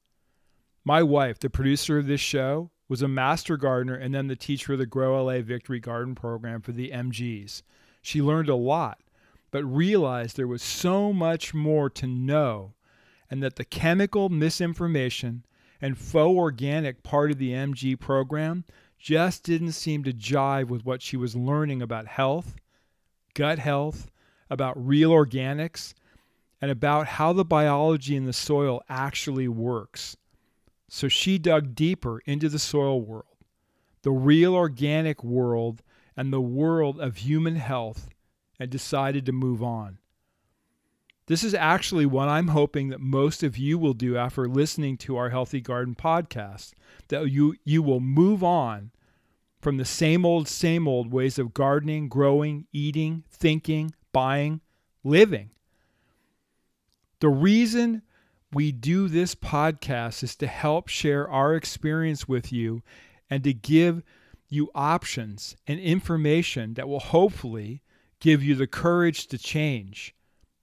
My 0.84 1.02
wife, 1.02 1.40
the 1.40 1.50
producer 1.50 1.98
of 1.98 2.06
this 2.06 2.20
show, 2.20 2.70
was 2.88 3.02
a 3.02 3.08
master 3.08 3.56
gardener 3.56 3.96
and 3.96 4.14
then 4.14 4.28
the 4.28 4.36
teacher 4.36 4.74
of 4.74 4.78
the 4.78 4.86
Grow 4.86 5.24
LA 5.24 5.40
Victory 5.40 5.80
Garden 5.80 6.14
program 6.14 6.60
for 6.60 6.70
the 6.70 6.92
MGs. 6.92 7.62
She 8.00 8.22
learned 8.22 8.48
a 8.48 8.54
lot, 8.54 9.00
but 9.50 9.64
realized 9.64 10.36
there 10.36 10.46
was 10.46 10.62
so 10.62 11.12
much 11.12 11.52
more 11.52 11.90
to 11.90 12.06
know 12.06 12.74
and 13.28 13.42
that 13.42 13.56
the 13.56 13.64
chemical 13.64 14.28
misinformation 14.28 15.44
and 15.80 15.98
faux 15.98 16.38
organic 16.38 17.02
part 17.02 17.32
of 17.32 17.38
the 17.38 17.50
MG 17.50 17.98
program 17.98 18.64
just 19.00 19.42
didn't 19.42 19.72
seem 19.72 20.04
to 20.04 20.12
jive 20.12 20.68
with 20.68 20.84
what 20.84 21.02
she 21.02 21.16
was 21.16 21.34
learning 21.34 21.82
about 21.82 22.06
health, 22.06 22.54
gut 23.34 23.58
health, 23.58 24.11
about 24.52 24.86
real 24.86 25.10
organics, 25.10 25.94
and 26.60 26.70
about 26.70 27.06
how 27.06 27.32
the 27.32 27.44
biology 27.44 28.14
in 28.14 28.26
the 28.26 28.32
soil 28.32 28.82
actually 28.88 29.48
works. 29.48 30.16
So 30.88 31.08
she 31.08 31.38
dug 31.38 31.74
deeper 31.74 32.20
into 32.26 32.48
the 32.48 32.58
soil 32.58 33.00
world, 33.00 33.24
the 34.02 34.12
real 34.12 34.54
organic 34.54 35.24
world, 35.24 35.82
and 36.16 36.32
the 36.32 36.40
world 36.40 37.00
of 37.00 37.16
human 37.16 37.56
health, 37.56 38.08
and 38.60 38.70
decided 38.70 39.24
to 39.26 39.32
move 39.32 39.62
on. 39.62 39.98
This 41.26 41.42
is 41.42 41.54
actually 41.54 42.04
what 42.04 42.28
I'm 42.28 42.48
hoping 42.48 42.90
that 42.90 43.00
most 43.00 43.42
of 43.42 43.56
you 43.56 43.78
will 43.78 43.94
do 43.94 44.16
after 44.16 44.46
listening 44.46 44.98
to 44.98 45.16
our 45.16 45.30
Healthy 45.30 45.62
Garden 45.62 45.94
podcast, 45.94 46.72
that 47.08 47.30
you, 47.30 47.56
you 47.64 47.82
will 47.82 48.00
move 48.00 48.44
on 48.44 48.90
from 49.60 49.78
the 49.78 49.84
same 49.84 50.26
old, 50.26 50.46
same 50.46 50.86
old 50.86 51.12
ways 51.12 51.38
of 51.38 51.54
gardening, 51.54 52.08
growing, 52.08 52.66
eating, 52.72 53.24
thinking, 53.30 53.94
buying, 54.12 54.60
living 55.02 55.50
the 57.22 57.28
reason 57.28 58.02
we 58.52 58.72
do 58.72 59.06
this 59.06 59.36
podcast 59.36 60.24
is 60.24 60.34
to 60.34 60.48
help 60.48 60.88
share 60.88 61.30
our 61.30 61.54
experience 61.54 62.26
with 62.26 62.52
you 62.52 62.82
and 63.30 63.44
to 63.44 63.54
give 63.54 64.02
you 64.48 64.72
options 64.74 65.54
and 65.68 65.78
information 65.78 66.74
that 66.74 66.88
will 66.88 66.98
hopefully 66.98 67.80
give 68.18 68.42
you 68.42 68.56
the 68.56 68.66
courage 68.66 69.28
to 69.28 69.38
change. 69.38 70.16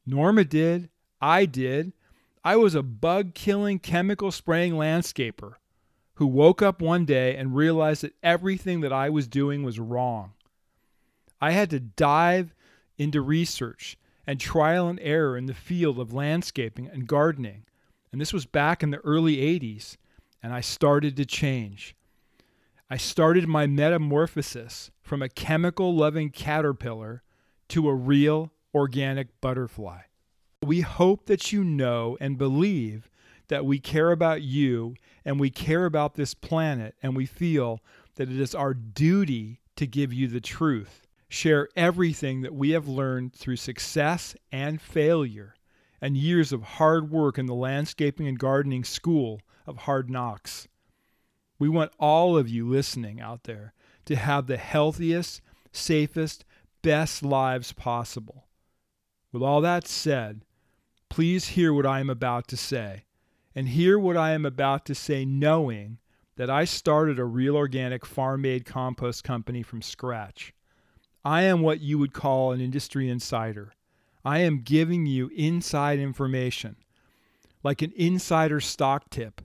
Norma 0.05 0.43
did. 0.43 0.89
I 1.21 1.45
did. 1.45 1.93
I 2.43 2.57
was 2.57 2.75
a 2.75 2.83
bug 2.83 3.33
killing, 3.35 3.79
chemical 3.79 4.29
spraying 4.29 4.73
landscaper 4.73 5.53
who 6.15 6.27
woke 6.27 6.61
up 6.61 6.81
one 6.81 7.05
day 7.05 7.37
and 7.37 7.55
realized 7.55 8.03
that 8.03 8.15
everything 8.21 8.81
that 8.81 8.91
I 8.91 9.09
was 9.09 9.29
doing 9.29 9.63
was 9.63 9.79
wrong. 9.79 10.33
I 11.39 11.51
had 11.51 11.69
to 11.69 11.79
dive 11.79 12.53
into 12.99 13.21
research 13.21 13.97
and 14.27 14.39
trial 14.39 14.87
and 14.87 14.99
error 15.01 15.35
in 15.35 15.47
the 15.47 15.55
field 15.55 15.97
of 15.97 16.13
landscaping 16.13 16.87
and 16.87 17.07
gardening. 17.07 17.63
And 18.11 18.21
this 18.21 18.33
was 18.33 18.45
back 18.45 18.83
in 18.83 18.91
the 18.91 18.99
early 18.99 19.37
80s, 19.37 19.97
and 20.43 20.53
I 20.53 20.61
started 20.61 21.15
to 21.17 21.25
change. 21.25 21.95
I 22.89 22.97
started 22.97 23.47
my 23.47 23.65
metamorphosis 23.65 24.91
from 25.01 25.21
a 25.21 25.29
chemical 25.29 25.95
loving 25.95 26.29
caterpillar 26.29 27.23
to 27.69 27.87
a 27.87 27.95
real 27.95 28.51
organic 28.75 29.39
butterfly. 29.41 30.01
We 30.63 30.81
hope 30.81 31.25
that 31.27 31.51
you 31.51 31.63
know 31.63 32.17
and 32.19 32.37
believe 32.37 33.09
that 33.47 33.65
we 33.65 33.79
care 33.79 34.11
about 34.11 34.41
you 34.41 34.95
and 35.25 35.39
we 35.39 35.49
care 35.49 35.85
about 35.85 36.15
this 36.15 36.33
planet, 36.33 36.95
and 37.01 37.15
we 37.15 37.25
feel 37.25 37.79
that 38.15 38.29
it 38.29 38.39
is 38.39 38.53
our 38.53 38.73
duty 38.73 39.59
to 39.75 39.87
give 39.87 40.13
you 40.13 40.27
the 40.27 40.41
truth 40.41 41.07
share 41.29 41.69
everything 41.75 42.41
that 42.41 42.53
we 42.53 42.71
have 42.71 42.87
learned 42.87 43.33
through 43.33 43.55
success 43.55 44.35
and 44.51 44.81
failure 44.81 45.55
and 46.01 46.17
years 46.17 46.51
of 46.51 46.63
hard 46.63 47.11
work 47.11 47.37
in 47.37 47.45
the 47.45 47.53
landscaping 47.53 48.27
and 48.27 48.39
gardening 48.39 48.83
school 48.83 49.39
of 49.67 49.77
hard 49.77 50.09
knocks. 50.09 50.67
We 51.59 51.69
want 51.69 51.91
all 51.99 52.37
of 52.37 52.49
you 52.49 52.67
listening 52.67 53.21
out 53.21 53.43
there 53.43 53.73
to 54.05 54.15
have 54.15 54.47
the 54.47 54.57
healthiest, 54.57 55.41
safest, 55.71 56.45
best 56.81 57.21
lives 57.21 57.73
possible. 57.73 58.47
With 59.31 59.43
all 59.43 59.61
that 59.61 59.87
said, 59.87 60.45
please 61.09 61.49
hear 61.49 61.73
what 61.73 61.85
I 61.85 61.99
am 61.99 62.09
about 62.09 62.47
to 62.47 62.57
say, 62.57 63.03
and 63.53 63.67
hear 63.67 63.99
what 63.99 64.17
I 64.17 64.31
am 64.31 64.45
about 64.45 64.85
to 64.85 64.95
say 64.95 65.25
knowing 65.25 65.99
that 66.37 66.49
I 66.49 66.63
started 66.63 67.19
a 67.19 67.25
real 67.25 67.55
organic 67.55 68.05
farm 68.05 68.41
made 68.41 68.65
compost 68.65 69.23
company 69.23 69.61
from 69.61 69.81
scratch. 69.81 70.53
I 71.23 71.43
am 71.43 71.61
what 71.61 71.81
you 71.81 71.97
would 71.97 72.13
call 72.13 72.51
an 72.51 72.61
industry 72.61 73.09
insider. 73.09 73.73
I 74.23 74.39
am 74.39 74.61
giving 74.61 75.05
you 75.05 75.29
inside 75.35 75.99
information, 75.99 76.75
like 77.63 77.81
an 77.81 77.93
insider 77.95 78.59
stock 78.59 79.09
tip. 79.09 79.41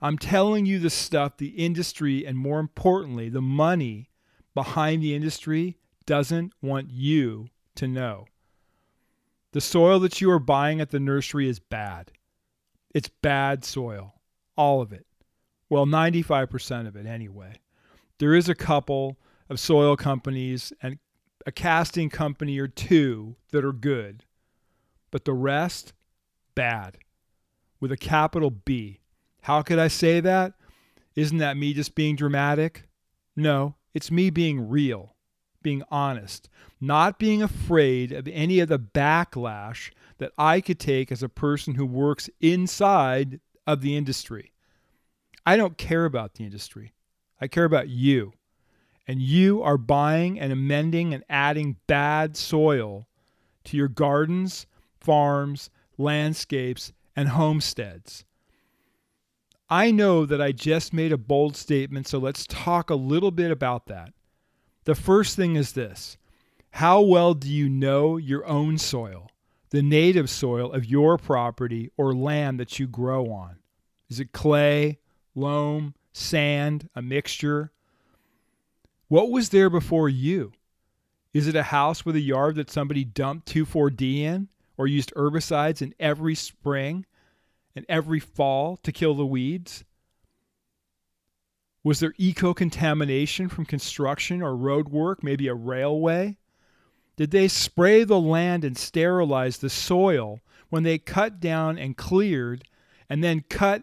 I'm 0.00 0.18
telling 0.18 0.64
you 0.64 0.78
the 0.78 0.90
stuff 0.90 1.36
the 1.36 1.48
industry, 1.48 2.24
and 2.26 2.36
more 2.38 2.60
importantly, 2.60 3.28
the 3.28 3.42
money 3.42 4.10
behind 4.54 5.02
the 5.02 5.14
industry 5.14 5.76
doesn't 6.06 6.52
want 6.62 6.90
you 6.90 7.48
to 7.74 7.88
know. 7.88 8.26
The 9.52 9.60
soil 9.60 9.98
that 10.00 10.20
you 10.20 10.30
are 10.30 10.38
buying 10.38 10.80
at 10.80 10.90
the 10.90 11.00
nursery 11.00 11.48
is 11.48 11.58
bad. 11.58 12.12
It's 12.94 13.08
bad 13.08 13.64
soil, 13.64 14.14
all 14.56 14.80
of 14.80 14.92
it. 14.92 15.06
Well, 15.68 15.86
95% 15.86 16.86
of 16.86 16.96
it 16.96 17.06
anyway. 17.06 17.54
There 18.18 18.34
is 18.34 18.48
a 18.48 18.54
couple 18.54 19.18
of 19.48 19.60
soil 19.60 19.96
companies 19.96 20.72
and 20.82 20.98
a 21.46 21.52
casting 21.52 22.10
company 22.10 22.58
or 22.58 22.68
two 22.68 23.36
that 23.52 23.64
are 23.64 23.72
good, 23.72 24.24
but 25.10 25.24
the 25.24 25.32
rest, 25.32 25.92
bad, 26.54 26.98
with 27.80 27.92
a 27.92 27.96
capital 27.96 28.50
B. 28.50 29.00
How 29.42 29.62
could 29.62 29.78
I 29.78 29.88
say 29.88 30.20
that? 30.20 30.54
Isn't 31.14 31.38
that 31.38 31.56
me 31.56 31.72
just 31.72 31.94
being 31.94 32.16
dramatic? 32.16 32.88
No, 33.34 33.76
it's 33.94 34.10
me 34.10 34.30
being 34.30 34.68
real, 34.68 35.16
being 35.62 35.82
honest, 35.90 36.48
not 36.80 37.18
being 37.18 37.42
afraid 37.42 38.12
of 38.12 38.28
any 38.28 38.60
of 38.60 38.68
the 38.68 38.78
backlash 38.78 39.90
that 40.18 40.32
I 40.36 40.60
could 40.60 40.78
take 40.78 41.10
as 41.10 41.22
a 41.22 41.28
person 41.28 41.74
who 41.74 41.86
works 41.86 42.28
inside 42.40 43.40
of 43.66 43.80
the 43.80 43.96
industry. 43.96 44.52
I 45.46 45.56
don't 45.56 45.78
care 45.78 46.04
about 46.04 46.34
the 46.34 46.44
industry. 46.44 46.92
I 47.40 47.46
care 47.46 47.64
about 47.64 47.88
you 47.88 48.32
and 49.08 49.22
you 49.22 49.62
are 49.62 49.78
buying 49.78 50.38
and 50.38 50.52
amending 50.52 51.14
and 51.14 51.24
adding 51.30 51.76
bad 51.86 52.36
soil 52.36 53.08
to 53.64 53.76
your 53.76 53.88
gardens, 53.88 54.66
farms, 55.00 55.70
landscapes, 55.96 56.92
and 57.16 57.30
homesteads. 57.30 58.26
I 59.70 59.90
know 59.90 60.26
that 60.26 60.40
I 60.40 60.52
just 60.52 60.92
made 60.92 61.12
a 61.12 61.18
bold 61.18 61.56
statement, 61.56 62.06
so 62.06 62.18
let's 62.18 62.46
talk 62.46 62.90
a 62.90 62.94
little 62.94 63.30
bit 63.30 63.50
about 63.50 63.86
that. 63.86 64.12
The 64.84 64.94
first 64.94 65.36
thing 65.36 65.56
is 65.56 65.72
this 65.72 66.18
How 66.72 67.00
well 67.00 67.32
do 67.34 67.48
you 67.48 67.68
know 67.68 68.18
your 68.18 68.46
own 68.46 68.76
soil, 68.76 69.30
the 69.70 69.82
native 69.82 70.28
soil 70.28 70.72
of 70.72 70.84
your 70.84 71.16
property 71.16 71.90
or 71.96 72.14
land 72.14 72.60
that 72.60 72.78
you 72.78 72.86
grow 72.86 73.30
on? 73.32 73.56
Is 74.10 74.20
it 74.20 74.32
clay, 74.32 74.98
loam, 75.34 75.94
sand, 76.12 76.88
a 76.94 77.02
mixture? 77.02 77.72
What 79.08 79.30
was 79.30 79.48
there 79.48 79.70
before 79.70 80.08
you? 80.08 80.52
Is 81.32 81.46
it 81.46 81.56
a 81.56 81.64
house 81.64 82.04
with 82.04 82.14
a 82.14 82.20
yard 82.20 82.56
that 82.56 82.70
somebody 82.70 83.04
dumped 83.04 83.52
2,4-D 83.52 84.24
in 84.24 84.48
or 84.76 84.86
used 84.86 85.12
herbicides 85.14 85.82
in 85.82 85.94
every 85.98 86.34
spring 86.34 87.06
and 87.74 87.86
every 87.88 88.20
fall 88.20 88.76
to 88.78 88.92
kill 88.92 89.14
the 89.14 89.26
weeds? 89.26 89.84
Was 91.82 92.00
there 92.00 92.14
eco 92.18 92.52
contamination 92.52 93.48
from 93.48 93.64
construction 93.64 94.42
or 94.42 94.54
road 94.54 94.88
work, 94.88 95.22
maybe 95.22 95.48
a 95.48 95.54
railway? 95.54 96.36
Did 97.16 97.30
they 97.30 97.48
spray 97.48 98.04
the 98.04 98.20
land 98.20 98.64
and 98.64 98.76
sterilize 98.76 99.58
the 99.58 99.70
soil 99.70 100.40
when 100.68 100.82
they 100.82 100.98
cut 100.98 101.40
down 101.40 101.78
and 101.78 101.96
cleared 101.96 102.64
and 103.08 103.24
then 103.24 103.44
cut 103.48 103.82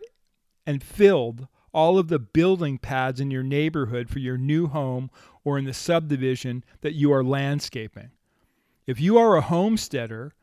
and 0.68 0.84
filled 0.84 1.48
all 1.76 2.00
of 2.00 2.08
the 2.08 2.18
building 2.18 2.78
pads 2.78 3.20
in 3.20 3.30
your 3.30 3.44
neighborhood 3.44 4.10
for 4.10 4.20
your 4.20 4.38
new 4.38 4.68
home 4.68 5.12
or 5.44 5.58
in 5.60 5.66
the 5.66 5.74
subdivision 5.74 6.64
that 6.82 6.96
you 6.96 7.12
are 7.12 7.24
landscaping? 7.24 8.12
If 8.88 9.02
you 9.02 9.18
are 9.18 9.36
a 9.36 9.42
homesteader, 9.42 10.34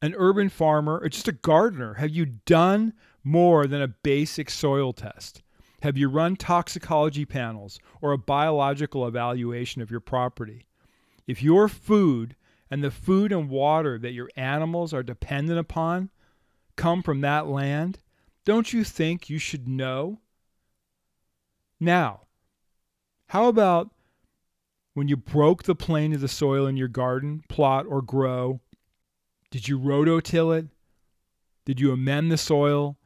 an 0.00 0.14
urban 0.16 0.48
farmer, 0.48 0.98
or 0.98 1.08
just 1.10 1.28
a 1.28 1.32
gardener, 1.32 1.94
have 1.94 2.10
you 2.10 2.24
done 2.24 2.94
more 3.22 3.66
than 3.66 3.82
a 3.82 3.88
basic 3.88 4.48
soil 4.48 4.94
test? 4.94 5.42
Have 5.82 5.98
you 5.98 6.08
run 6.08 6.34
toxicology 6.36 7.26
panels 7.26 7.78
or 8.00 8.12
a 8.12 8.18
biological 8.18 9.06
evaluation 9.06 9.82
of 9.82 9.90
your 9.90 10.00
property? 10.00 10.64
If 11.26 11.42
your 11.42 11.68
food 11.68 12.36
and 12.70 12.82
the 12.82 12.90
food 12.90 13.32
and 13.32 13.50
water 13.50 13.98
that 13.98 14.12
your 14.12 14.30
animals 14.34 14.94
are 14.94 15.02
dependent 15.02 15.58
upon 15.58 16.10
come 16.76 17.02
from 17.02 17.20
that 17.20 17.48
land, 17.48 17.98
don't 18.46 18.72
you 18.72 18.82
think 18.82 19.28
you 19.28 19.38
should 19.38 19.68
know? 19.68 20.20
Now, 21.80 22.22
how 23.28 23.48
about 23.48 23.90
when 24.94 25.08
you 25.08 25.16
broke 25.16 25.64
the 25.64 25.74
plane 25.74 26.12
of 26.12 26.20
the 26.20 26.28
soil 26.28 26.66
in 26.66 26.76
your 26.76 26.88
garden, 26.88 27.42
plot, 27.48 27.86
or 27.88 28.00
grow? 28.00 28.60
Did 29.50 29.68
you 29.68 29.78
rototill 29.78 30.56
it? 30.58 30.66
Did 31.64 31.80
you 31.80 31.92
amend 31.92 32.30
the 32.30 32.36
soil? 32.36 32.96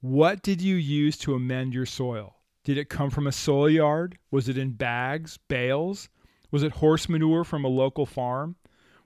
What 0.00 0.42
did 0.42 0.62
you 0.62 0.76
use 0.76 1.18
to 1.18 1.34
amend 1.34 1.74
your 1.74 1.86
soil? 1.86 2.36
Did 2.64 2.78
it 2.78 2.88
come 2.88 3.10
from 3.10 3.26
a 3.26 3.32
soil 3.32 3.68
yard? 3.68 4.18
Was 4.30 4.48
it 4.48 4.58
in 4.58 4.72
bags, 4.72 5.38
bales? 5.48 6.08
Was 6.50 6.62
it 6.62 6.72
horse 6.72 7.08
manure 7.08 7.44
from 7.44 7.64
a 7.64 7.68
local 7.68 8.06
farm? 8.06 8.56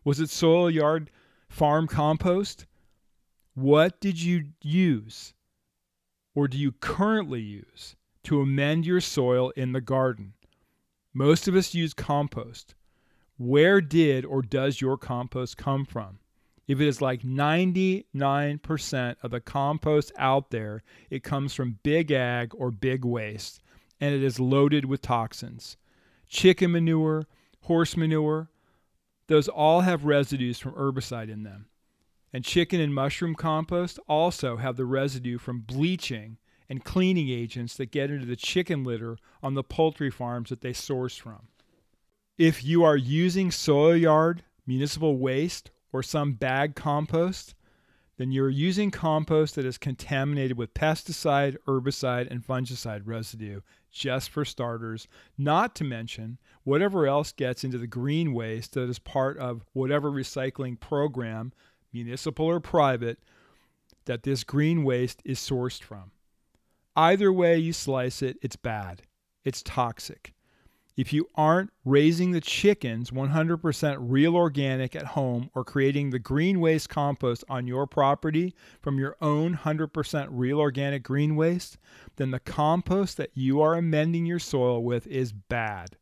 Was 0.04 0.20
it 0.20 0.30
soil 0.30 0.70
yard 0.70 1.10
farm 1.48 1.86
compost? 1.86 2.66
What 3.54 4.00
did 4.00 4.20
you 4.20 4.46
use 4.62 5.34
or 6.34 6.48
do 6.48 6.58
you 6.58 6.72
currently 6.72 7.40
use 7.40 7.96
to 8.24 8.40
amend 8.40 8.86
your 8.86 9.00
soil 9.00 9.50
in 9.56 9.72
the 9.72 9.80
garden? 9.80 10.34
Most 11.12 11.48
of 11.48 11.54
us 11.54 11.74
use 11.74 11.94
compost. 11.94 12.74
Where 13.36 13.80
did 13.80 14.24
or 14.24 14.42
does 14.42 14.80
your 14.80 14.96
compost 14.96 15.56
come 15.56 15.84
from? 15.84 16.18
If 16.68 16.80
it 16.80 16.86
is 16.86 17.02
like 17.02 17.22
99% 17.22 19.16
of 19.22 19.30
the 19.30 19.40
compost 19.40 20.12
out 20.16 20.50
there, 20.50 20.82
it 21.10 21.22
comes 21.24 21.54
from 21.54 21.80
big 21.82 22.12
ag 22.12 22.52
or 22.54 22.70
big 22.70 23.04
waste, 23.04 23.60
and 24.00 24.14
it 24.14 24.22
is 24.22 24.38
loaded 24.38 24.84
with 24.84 25.02
toxins. 25.02 25.76
Chicken 26.28 26.72
manure, 26.72 27.26
horse 27.62 27.96
manure, 27.96 28.48
those 29.26 29.48
all 29.48 29.80
have 29.80 30.04
residues 30.04 30.58
from 30.58 30.72
herbicide 30.72 31.30
in 31.30 31.42
them. 31.42 31.66
And 32.32 32.44
chicken 32.44 32.80
and 32.80 32.94
mushroom 32.94 33.34
compost 33.34 33.98
also 34.08 34.56
have 34.56 34.76
the 34.76 34.86
residue 34.86 35.38
from 35.38 35.60
bleaching 35.60 36.38
and 36.72 36.82
cleaning 36.84 37.28
agents 37.28 37.76
that 37.76 37.90
get 37.90 38.10
into 38.10 38.24
the 38.24 38.34
chicken 38.34 38.82
litter 38.82 39.18
on 39.42 39.52
the 39.52 39.62
poultry 39.62 40.10
farms 40.10 40.48
that 40.48 40.62
they 40.62 40.72
source 40.72 41.18
from. 41.18 41.48
If 42.38 42.64
you 42.64 42.82
are 42.82 42.96
using 42.96 43.50
soil 43.50 43.94
yard, 43.94 44.42
municipal 44.66 45.18
waste, 45.18 45.70
or 45.92 46.02
some 46.02 46.32
bag 46.32 46.74
compost, 46.74 47.54
then 48.16 48.32
you're 48.32 48.48
using 48.48 48.90
compost 48.90 49.54
that 49.54 49.66
is 49.66 49.76
contaminated 49.76 50.56
with 50.56 50.72
pesticide, 50.72 51.58
herbicide, 51.68 52.30
and 52.30 52.42
fungicide 52.42 53.02
residue, 53.04 53.60
just 53.90 54.30
for 54.30 54.42
starters, 54.42 55.06
not 55.36 55.74
to 55.74 55.84
mention 55.84 56.38
whatever 56.64 57.06
else 57.06 57.32
gets 57.32 57.64
into 57.64 57.76
the 57.76 57.86
green 57.86 58.32
waste 58.32 58.72
that 58.72 58.88
is 58.88 58.98
part 58.98 59.36
of 59.36 59.66
whatever 59.74 60.10
recycling 60.10 60.80
program, 60.80 61.52
municipal 61.92 62.46
or 62.46 62.60
private, 62.60 63.18
that 64.06 64.22
this 64.22 64.42
green 64.42 64.84
waste 64.84 65.20
is 65.26 65.38
sourced 65.38 65.82
from. 65.82 66.12
Either 66.94 67.32
way 67.32 67.56
you 67.58 67.72
slice 67.72 68.22
it, 68.22 68.36
it's 68.42 68.56
bad. 68.56 69.02
It's 69.44 69.62
toxic. 69.62 70.34
If 70.94 71.10
you 71.12 71.26
aren't 71.34 71.70
raising 71.86 72.32
the 72.32 72.40
chickens 72.40 73.10
100% 73.10 73.96
real 73.98 74.36
organic 74.36 74.94
at 74.94 75.06
home 75.06 75.48
or 75.54 75.64
creating 75.64 76.10
the 76.10 76.18
green 76.18 76.60
waste 76.60 76.90
compost 76.90 77.44
on 77.48 77.66
your 77.66 77.86
property 77.86 78.54
from 78.82 78.98
your 78.98 79.16
own 79.22 79.56
100% 79.56 80.28
real 80.30 80.60
organic 80.60 81.02
green 81.02 81.34
waste, 81.34 81.78
then 82.16 82.30
the 82.30 82.40
compost 82.40 83.16
that 83.16 83.30
you 83.32 83.62
are 83.62 83.74
amending 83.74 84.26
your 84.26 84.38
soil 84.38 84.82
with 84.82 85.06
is 85.06 85.32
bad. 85.32 85.96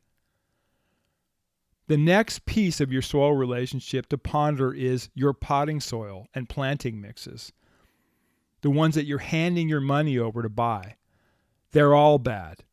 The 1.87 1.97
next 1.97 2.45
piece 2.45 2.81
of 2.81 2.93
your 2.93 3.03
soil 3.03 3.33
relationship 3.33 4.09
to 4.09 4.19
ponder 4.19 4.73
is 4.73 5.09
your 5.15 5.33
potting 5.33 5.81
soil 5.81 6.27
and 6.35 6.49
planting 6.49 7.01
mixes. 7.01 7.53
The 8.63 8.71
ones 8.71 8.95
that 8.95 9.07
you're 9.07 9.19
handing 9.19 9.69
your 9.69 9.81
money 9.81 10.19
over 10.19 10.43
to 10.43 10.49
buy. 10.49 10.97
They're 11.73 11.95
all 11.95 12.19
bad. 12.19 12.65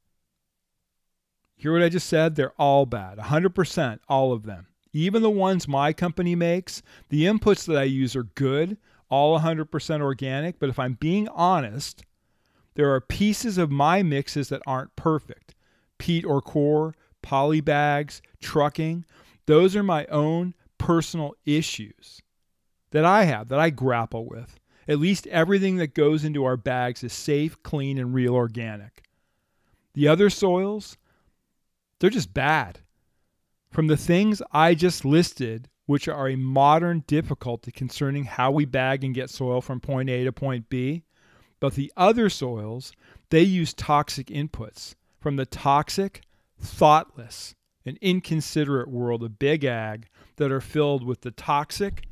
Hear 1.55 1.73
what 1.73 1.81
I 1.81 1.89
just 1.89 2.07
said? 2.07 2.35
They're 2.35 2.53
all 2.59 2.85
bad. 2.85 3.17
100%, 3.17 3.99
all 4.07 4.31
of 4.31 4.43
them. 4.43 4.67
Even 4.93 5.21
the 5.21 5.29
ones 5.29 5.67
my 5.67 5.93
company 5.93 6.35
makes, 6.35 6.81
the 7.09 7.25
inputs 7.25 7.65
that 7.65 7.77
I 7.77 7.83
use 7.83 8.15
are 8.15 8.23
good, 8.23 8.77
all 9.09 9.39
100% 9.39 10.01
organic. 10.01 10.59
But 10.59 10.69
if 10.69 10.79
I'm 10.79 10.93
being 10.93 11.27
honest, 11.29 12.03
there 12.75 12.93
are 12.93 13.01
pieces 13.01 13.57
of 13.57 13.71
my 13.71 14.03
mixes 14.03 14.49
that 14.49 14.61
aren't 14.67 14.95
perfect. 14.95 15.55
Peat 15.97 16.25
or 16.25 16.41
coir, 16.41 16.93
poly 17.21 17.61
bags, 17.61 18.21
trucking. 18.39 19.05
Those 19.47 19.75
are 19.75 19.83
my 19.83 20.05
own 20.07 20.53
personal 20.77 21.33
issues 21.45 22.21
that 22.91 23.03
I 23.03 23.23
have, 23.23 23.49
that 23.49 23.59
I 23.59 23.71
grapple 23.71 24.27
with. 24.27 24.59
At 24.87 24.99
least 24.99 25.27
everything 25.27 25.77
that 25.77 25.93
goes 25.93 26.23
into 26.23 26.45
our 26.45 26.57
bags 26.57 27.03
is 27.03 27.13
safe, 27.13 27.61
clean, 27.63 27.97
and 27.97 28.13
real 28.13 28.33
organic. 28.33 29.03
The 29.93 30.07
other 30.07 30.29
soils, 30.29 30.97
they're 31.99 32.09
just 32.09 32.33
bad. 32.33 32.79
From 33.69 33.87
the 33.87 33.97
things 33.97 34.41
I 34.51 34.75
just 34.75 35.03
listed, 35.03 35.69
which 35.87 36.07
are 36.07 36.29
a 36.29 36.35
modern 36.35 37.03
difficulty 37.07 37.71
concerning 37.71 38.25
how 38.25 38.51
we 38.51 38.65
bag 38.65 39.03
and 39.03 39.15
get 39.15 39.29
soil 39.29 39.61
from 39.61 39.79
point 39.79 40.09
A 40.09 40.23
to 40.23 40.31
point 40.31 40.69
B, 40.69 41.03
but 41.59 41.73
the 41.73 41.91
other 41.97 42.29
soils, 42.29 42.93
they 43.29 43.41
use 43.41 43.73
toxic 43.73 44.27
inputs 44.27 44.95
from 45.19 45.35
the 45.35 45.45
toxic, 45.45 46.21
thoughtless, 46.59 47.55
and 47.85 47.97
inconsiderate 48.01 48.89
world 48.89 49.23
of 49.23 49.39
big 49.39 49.63
ag 49.63 50.07
that 50.35 50.51
are 50.51 50.61
filled 50.61 51.03
with 51.03 51.21
the 51.21 51.31
toxic, 51.31 52.03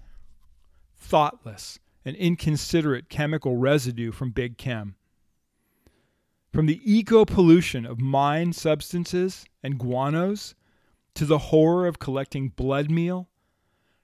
thoughtless, 0.97 1.79
and 2.05 2.15
inconsiderate 2.15 3.09
chemical 3.09 3.57
residue 3.57 4.11
from 4.11 4.29
big 4.29 4.57
chem. 4.57 4.95
From 6.53 6.67
the 6.67 6.79
eco 6.85 7.25
pollution 7.25 7.85
of 7.85 7.99
mine 7.99 8.53
substances 8.53 9.45
and 9.61 9.79
guanos, 9.79 10.53
to 11.15 11.25
the 11.25 11.37
horror 11.37 11.87
of 11.87 11.99
collecting 11.99 12.49
blood 12.49 12.91
meal, 12.91 13.27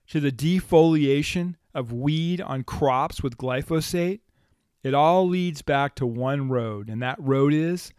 to 0.07 0.19
the 0.19 0.31
defoliation 0.31 1.55
of 1.73 1.93
weed 1.93 2.41
on 2.41 2.63
crops 2.63 3.21
with 3.21 3.37
glyphosate, 3.37 4.21
it 4.83 4.93
all 4.93 5.27
leads 5.27 5.61
back 5.61 5.95
to 5.95 6.05
one 6.05 6.49
road, 6.49 6.89
and 6.89 7.01
that 7.01 7.19
road 7.19 7.53
is 7.53 7.93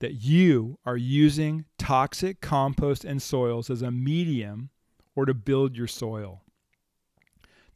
that 0.00 0.14
you 0.14 0.78
are 0.84 0.96
using 0.96 1.64
toxic 1.78 2.40
compost 2.40 3.04
and 3.04 3.22
soils 3.22 3.70
as 3.70 3.82
a 3.82 3.90
medium 3.90 4.70
or 5.14 5.24
to 5.26 5.34
build 5.34 5.76
your 5.76 5.86
soil. 5.86 6.42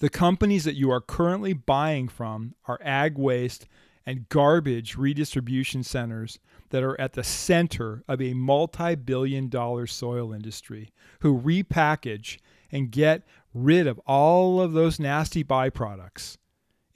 The 0.02 0.10
companies 0.10 0.64
that 0.64 0.74
you 0.74 0.90
are 0.90 1.00
currently 1.00 1.52
buying 1.52 2.08
from 2.08 2.56
are 2.66 2.80
ag 2.82 3.16
waste 3.16 3.68
and 4.04 4.28
garbage 4.28 4.96
redistribution 4.96 5.84
centers 5.84 6.40
that 6.70 6.82
are 6.82 7.00
at 7.00 7.12
the 7.12 7.22
center 7.22 8.02
of 8.08 8.20
a 8.20 8.34
multi 8.34 8.96
billion 8.96 9.48
dollar 9.48 9.86
soil 9.86 10.32
industry 10.32 10.90
who 11.20 11.40
repackage 11.40 12.38
and 12.72 12.90
get 12.90 13.22
rid 13.54 13.86
of 13.86 14.00
all 14.00 14.60
of 14.60 14.72
those 14.72 14.98
nasty 14.98 15.44
byproducts 15.44 16.36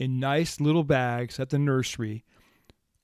in 0.00 0.18
nice 0.18 0.60
little 0.60 0.82
bags 0.82 1.38
at 1.38 1.50
the 1.50 1.60
nursery 1.60 2.24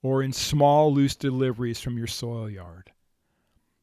or 0.02 0.20
in 0.20 0.32
small 0.32 0.92
loose 0.92 1.14
deliveries 1.14 1.78
from 1.78 1.96
your 1.96 2.08
soil 2.08 2.50
yard. 2.50 2.90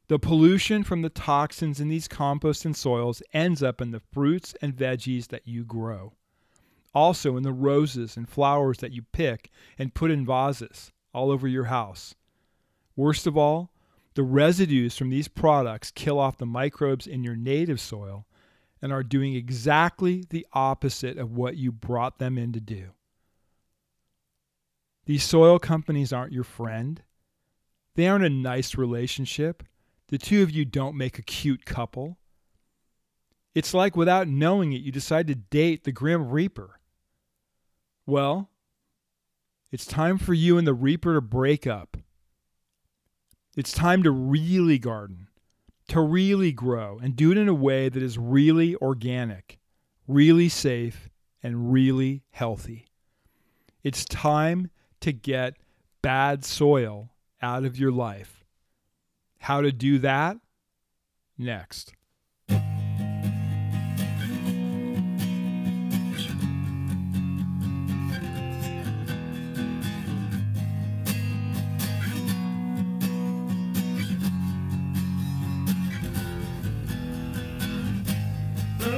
The 0.10 0.20
pollution 0.20 0.84
from 0.84 1.02
the 1.02 1.10
toxins 1.10 1.80
in 1.80 1.88
these 1.88 2.08
compost 2.08 2.66
and 2.66 2.76
soils 2.76 3.24
ends 3.34 3.64
up 3.64 3.80
in 3.80 3.92
the 3.92 4.02
fruits 4.12 4.54
and 4.62 4.76
veggies 4.76 5.30
that 5.30 5.48
you 5.48 5.64
grow 5.64 6.14
also 6.94 7.38
in 7.38 7.44
the 7.44 7.54
roses 7.54 8.18
and 8.18 8.28
flowers 8.28 8.80
that 8.80 8.92
you 8.92 9.04
pick 9.12 9.50
and 9.78 9.94
put 9.94 10.12
in 10.12 10.26
vases 10.26 10.92
all 11.14 11.32
over 11.32 11.48
your 11.48 11.66
house. 11.66 12.16
Worst 12.96 13.28
of 13.28 13.38
all, 13.38 13.72
the 14.16 14.24
residues 14.24 14.98
from 14.98 15.10
these 15.10 15.28
products 15.28 15.92
kill 15.92 16.20
off 16.20 16.38
the 16.38 16.46
microbes 16.46 17.08
in 17.08 17.24
your 17.24 17.36
native 17.36 17.80
soil 17.80 18.26
and 18.82 18.92
are 18.92 19.04
doing 19.04 19.36
exactly 19.36 20.26
the 20.30 20.46
opposite 20.54 21.18
of 21.18 21.32
what 21.32 21.58
you 21.58 21.72
brought 21.72 22.20
them 22.20 22.38
in 22.38 22.52
to 22.54 22.60
do. 22.60 22.90
These 25.06 25.24
soil 25.24 25.60
companies 25.60 26.14
aren't 26.14 26.34
your 26.34 26.44
friend. 26.44 27.02
They 27.96 28.08
aren't 28.08 28.26
a 28.26 28.30
nice 28.30 28.76
relationship. 28.76 29.64
The 30.10 30.18
two 30.18 30.42
of 30.42 30.52
you 30.52 30.66
don't 30.66 30.98
make 30.98 31.20
a 31.20 31.24
cute 31.24 31.66
couple. 31.66 32.18
It's 33.54 33.74
like 33.74 33.96
without 33.96 34.28
knowing 34.28 34.74
it, 34.74 34.82
you 34.82 34.92
decide 34.92 35.28
to 35.28 35.36
date 35.36 35.84
the 35.84 35.92
Grim 35.92 36.30
Reaper. 36.30 36.80
Well, 38.06 38.50
it's 39.72 39.86
time 39.86 40.18
for 40.18 40.34
you 40.34 40.58
and 40.58 40.66
the 40.66 40.74
Reaper 40.74 41.14
to 41.14 41.22
break 41.22 41.68
up. 41.68 41.98
It's 43.56 43.72
time 43.72 44.02
to 44.04 44.12
really 44.12 44.80
garden, 44.80 45.28
to 45.90 46.02
really 46.02 46.52
grow, 46.52 47.00
and 47.02 47.16
do 47.16 47.32
it 47.32 47.38
in 47.38 47.48
a 47.48 47.54
way 47.54 47.90
that 47.90 48.02
is 48.02 48.18
really 48.18 48.76
organic, 48.78 49.60
really 50.08 50.50
safe, 50.50 51.10
and 51.44 51.72
really 51.72 52.24
healthy. 52.32 52.88
It's 53.84 54.06
time 54.06 54.72
to 55.02 55.12
get 55.12 55.56
bad 56.02 56.44
soil 56.44 57.12
out 57.42 57.64
of 57.64 57.78
your 57.78 57.92
life. 57.92 58.39
How 59.40 59.62
to 59.62 59.72
do 59.72 60.00
that? 60.00 60.38
Next. 61.38 61.94
I 62.50 62.54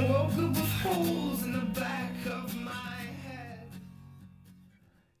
woke 0.08 0.32
up 0.32 0.50
with 0.50 0.58
holes 0.82 1.44
in 1.44 1.52
the 1.52 1.80
back 1.80 2.12
of 2.26 2.54
my 2.56 2.70
head. 2.72 3.68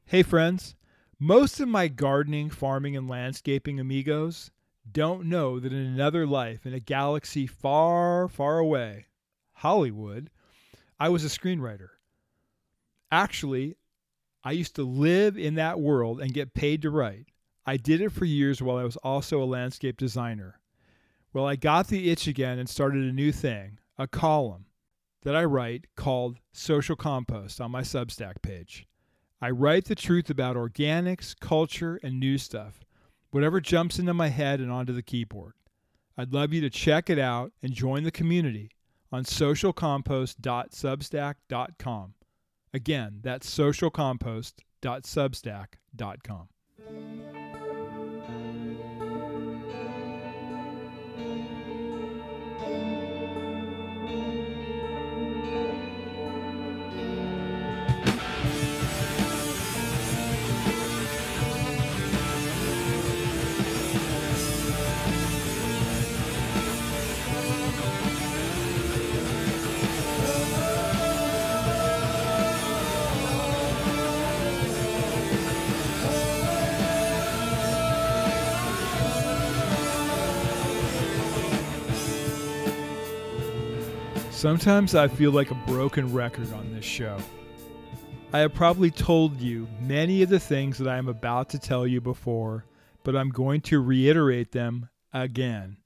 Hey, 0.06 0.22
friends. 0.22 0.74
Most 1.18 1.60
of 1.60 1.68
my 1.68 1.88
gardening, 1.88 2.50
farming, 2.50 2.96
and 2.96 3.08
landscaping 3.08 3.78
amigos 3.78 4.50
don't 4.90 5.26
know 5.26 5.60
that 5.60 5.72
in 5.72 5.78
another 5.78 6.26
life, 6.26 6.66
in 6.66 6.74
a 6.74 6.80
galaxy 6.80 7.46
far, 7.46 8.28
far 8.28 8.58
away, 8.58 9.06
Hollywood, 9.54 10.30
I 10.98 11.08
was 11.08 11.24
a 11.24 11.28
screenwriter. 11.28 11.88
Actually, 13.10 13.76
I 14.44 14.52
used 14.52 14.74
to 14.76 14.82
live 14.82 15.38
in 15.38 15.54
that 15.54 15.80
world 15.80 16.20
and 16.20 16.34
get 16.34 16.54
paid 16.54 16.82
to 16.82 16.90
write. 16.90 17.26
I 17.64 17.76
did 17.76 18.00
it 18.00 18.10
for 18.10 18.24
years 18.24 18.60
while 18.60 18.76
I 18.76 18.84
was 18.84 18.96
also 18.96 19.42
a 19.42 19.44
landscape 19.44 19.96
designer. 19.96 20.58
Well, 21.32 21.46
I 21.46 21.56
got 21.56 21.86
the 21.86 22.10
itch 22.10 22.26
again 22.26 22.58
and 22.58 22.68
started 22.68 23.04
a 23.04 23.12
new 23.12 23.30
thing, 23.30 23.78
a 23.96 24.08
column 24.08 24.66
that 25.22 25.36
I 25.36 25.44
write 25.44 25.86
called 25.96 26.38
Social 26.52 26.96
Compost 26.96 27.60
on 27.60 27.70
my 27.70 27.82
Substack 27.82 28.42
page. 28.42 28.86
I 29.40 29.50
write 29.50 29.84
the 29.84 29.94
truth 29.94 30.28
about 30.28 30.56
organics, 30.56 31.38
culture, 31.38 31.98
and 32.02 32.18
new 32.18 32.38
stuff, 32.38 32.80
whatever 33.32 33.60
jumps 33.60 33.98
into 33.98 34.14
my 34.14 34.28
head 34.28 34.60
and 34.60 34.70
onto 34.70 34.92
the 34.92 35.02
keyboard. 35.02 35.54
I'd 36.16 36.32
love 36.32 36.52
you 36.52 36.60
to 36.60 36.70
check 36.70 37.10
it 37.10 37.18
out 37.18 37.50
and 37.62 37.72
join 37.72 38.04
the 38.04 38.12
community 38.12 38.70
on 39.10 39.24
socialcompost.substack.com. 39.24 42.14
Again, 42.74 43.20
that's 43.22 43.58
socialcompost.substack.com. 43.58 46.48
Sometimes 84.42 84.96
I 84.96 85.06
feel 85.06 85.30
like 85.30 85.52
a 85.52 85.62
broken 85.68 86.12
record 86.12 86.52
on 86.52 86.74
this 86.74 86.84
show. 86.84 87.16
I 88.32 88.40
have 88.40 88.52
probably 88.52 88.90
told 88.90 89.40
you 89.40 89.68
many 89.80 90.20
of 90.22 90.30
the 90.30 90.40
things 90.40 90.78
that 90.78 90.88
I 90.88 90.98
am 90.98 91.06
about 91.06 91.48
to 91.50 91.60
tell 91.60 91.86
you 91.86 92.00
before, 92.00 92.64
but 93.04 93.14
I'm 93.14 93.28
going 93.28 93.60
to 93.60 93.80
reiterate 93.80 94.50
them 94.50 94.88
again. 95.12 95.76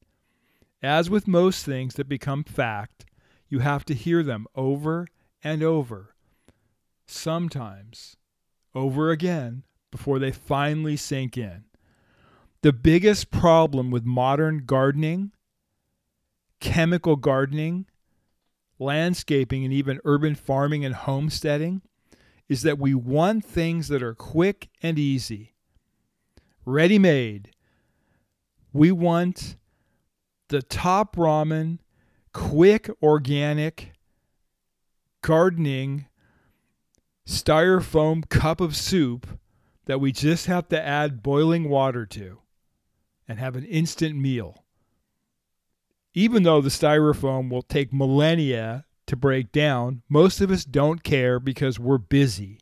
As 0.83 1.11
with 1.11 1.29
most 1.29 1.67
things 1.67 1.97
that 1.97 2.09
become 2.09 2.45
fact, 2.45 3.05
you 3.47 3.59
have 3.59 3.85
to 3.85 3.95
hear 3.95 4.23
them 4.23 4.47
over 4.55 5.07
and 5.45 5.63
over, 5.63 6.15
sometimes 7.05 8.17
over 8.75 9.11
again, 9.11 9.65
before 9.91 10.19
they 10.19 10.33
finally 10.33 10.97
sink 10.97 11.37
in. 11.37 11.65
The 12.63 12.73
biggest 12.73 13.31
problem 13.31 13.91
with 13.91 14.07
modern 14.07 14.63
gardening, 14.65 15.33
chemical 16.59 17.17
gardening, 17.17 17.85
landscaping, 18.79 19.65
and 19.65 19.73
even 19.73 20.01
urban 20.05 20.35
farming 20.35 20.85
and 20.85 20.95
homesteading 20.95 21.83
is 22.49 22.63
that 22.63 22.79
we 22.79 22.95
want 22.95 23.45
things 23.45 23.89
that 23.89 24.03
are 24.03 24.15
quick 24.15 24.69
and 24.83 24.99
easy, 24.99 25.55
ready 26.65 26.99
made. 26.99 27.51
We 28.73 28.93
want 28.93 29.57
the 30.49 30.63
top 30.63 31.17
ramen, 31.17 31.79
quick, 32.33 32.91
organic, 33.03 33.93
gardening, 35.23 36.07
styrofoam 37.27 38.29
cup 38.29 38.61
of 38.61 38.77
soup 38.77 39.27
that 39.87 40.01
we 40.01 40.13
just 40.13 40.47
have 40.47 40.69
to 40.69 40.81
add 40.81 41.23
boiling 41.23 41.69
water 41.69 42.07
to 42.07 42.39
and 43.27 43.39
have 43.39 43.57
an 43.57 43.65
instant 43.65 44.17
meal 44.17 44.66
even 46.17 46.45
though 46.45 46.63
the 46.63 46.71
styrofoam 46.71 47.51
will 47.51 47.61
take 47.61 47.93
millennia 47.93 48.87
to 49.07 49.15
break 49.15 49.53
down, 49.53 50.01
most 50.09 50.41
of 50.41 50.51
us 50.51 50.65
don't 50.65 51.05
care 51.05 51.39
because 51.39 51.79
we're 51.79 51.99
busy. 51.99 52.59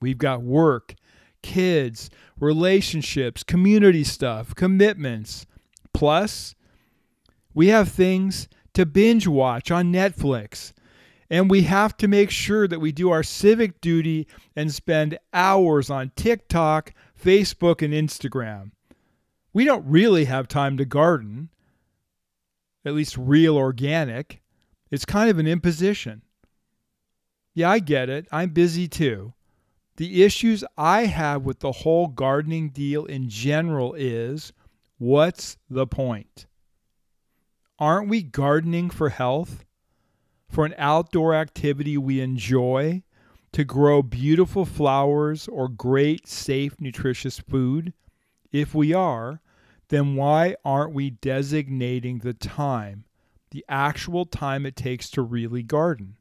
We've 0.00 0.18
got 0.18 0.42
work, 0.42 0.96
kids, 1.40 2.10
relationships, 2.40 3.44
community 3.44 4.02
stuff, 4.02 4.52
commitments. 4.56 5.46
Plus, 5.94 6.56
we 7.54 7.68
have 7.68 7.88
things 7.88 8.48
to 8.74 8.84
binge 8.84 9.28
watch 9.28 9.70
on 9.70 9.92
Netflix. 9.92 10.72
And 11.30 11.48
we 11.48 11.62
have 11.62 11.96
to 11.98 12.08
make 12.08 12.32
sure 12.32 12.66
that 12.66 12.80
we 12.80 12.90
do 12.90 13.10
our 13.10 13.22
civic 13.22 13.80
duty 13.80 14.26
and 14.56 14.74
spend 14.74 15.18
hours 15.32 15.88
on 15.88 16.10
TikTok, 16.16 16.92
Facebook, 17.22 17.80
and 17.80 17.94
Instagram. 17.94 18.72
We 19.52 19.64
don't 19.64 19.86
really 19.86 20.24
have 20.24 20.48
time 20.48 20.76
to 20.78 20.84
garden 20.84 21.50
at 22.88 22.94
least 22.94 23.16
real 23.16 23.56
organic, 23.56 24.42
it's 24.90 25.04
kind 25.04 25.30
of 25.30 25.38
an 25.38 25.46
imposition. 25.46 26.22
Yeah, 27.54 27.70
I 27.70 27.78
get 27.78 28.08
it. 28.08 28.26
I'm 28.32 28.50
busy 28.50 28.88
too. 28.88 29.34
The 29.96 30.22
issues 30.22 30.64
I 30.76 31.06
have 31.06 31.42
with 31.42 31.58
the 31.58 31.72
whole 31.72 32.06
gardening 32.06 32.70
deal 32.70 33.04
in 33.04 33.28
general 33.28 33.94
is 33.94 34.52
what's 34.98 35.56
the 35.68 35.86
point? 35.86 36.46
Aren't 37.80 38.08
we 38.08 38.22
gardening 38.22 38.90
for 38.90 39.08
health? 39.08 39.64
For 40.48 40.64
an 40.64 40.74
outdoor 40.78 41.34
activity 41.34 41.98
we 41.98 42.20
enjoy? 42.20 43.02
To 43.52 43.64
grow 43.64 44.02
beautiful 44.02 44.64
flowers 44.64 45.48
or 45.48 45.68
great, 45.68 46.28
safe, 46.28 46.80
nutritious 46.80 47.38
food? 47.38 47.92
If 48.52 48.74
we 48.74 48.94
are, 48.94 49.40
then 49.88 50.16
why 50.16 50.56
aren't 50.64 50.94
we 50.94 51.10
designating 51.10 52.18
the 52.18 52.34
time, 52.34 53.04
the 53.50 53.64
actual 53.68 54.26
time 54.26 54.66
it 54.66 54.76
takes 54.76 55.10
to 55.10 55.22
really 55.22 55.62
garden? 55.62 56.16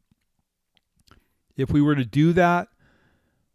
If 1.55 1.71
we 1.71 1.81
were 1.81 1.95
to 1.95 2.05
do 2.05 2.33
that, 2.33 2.69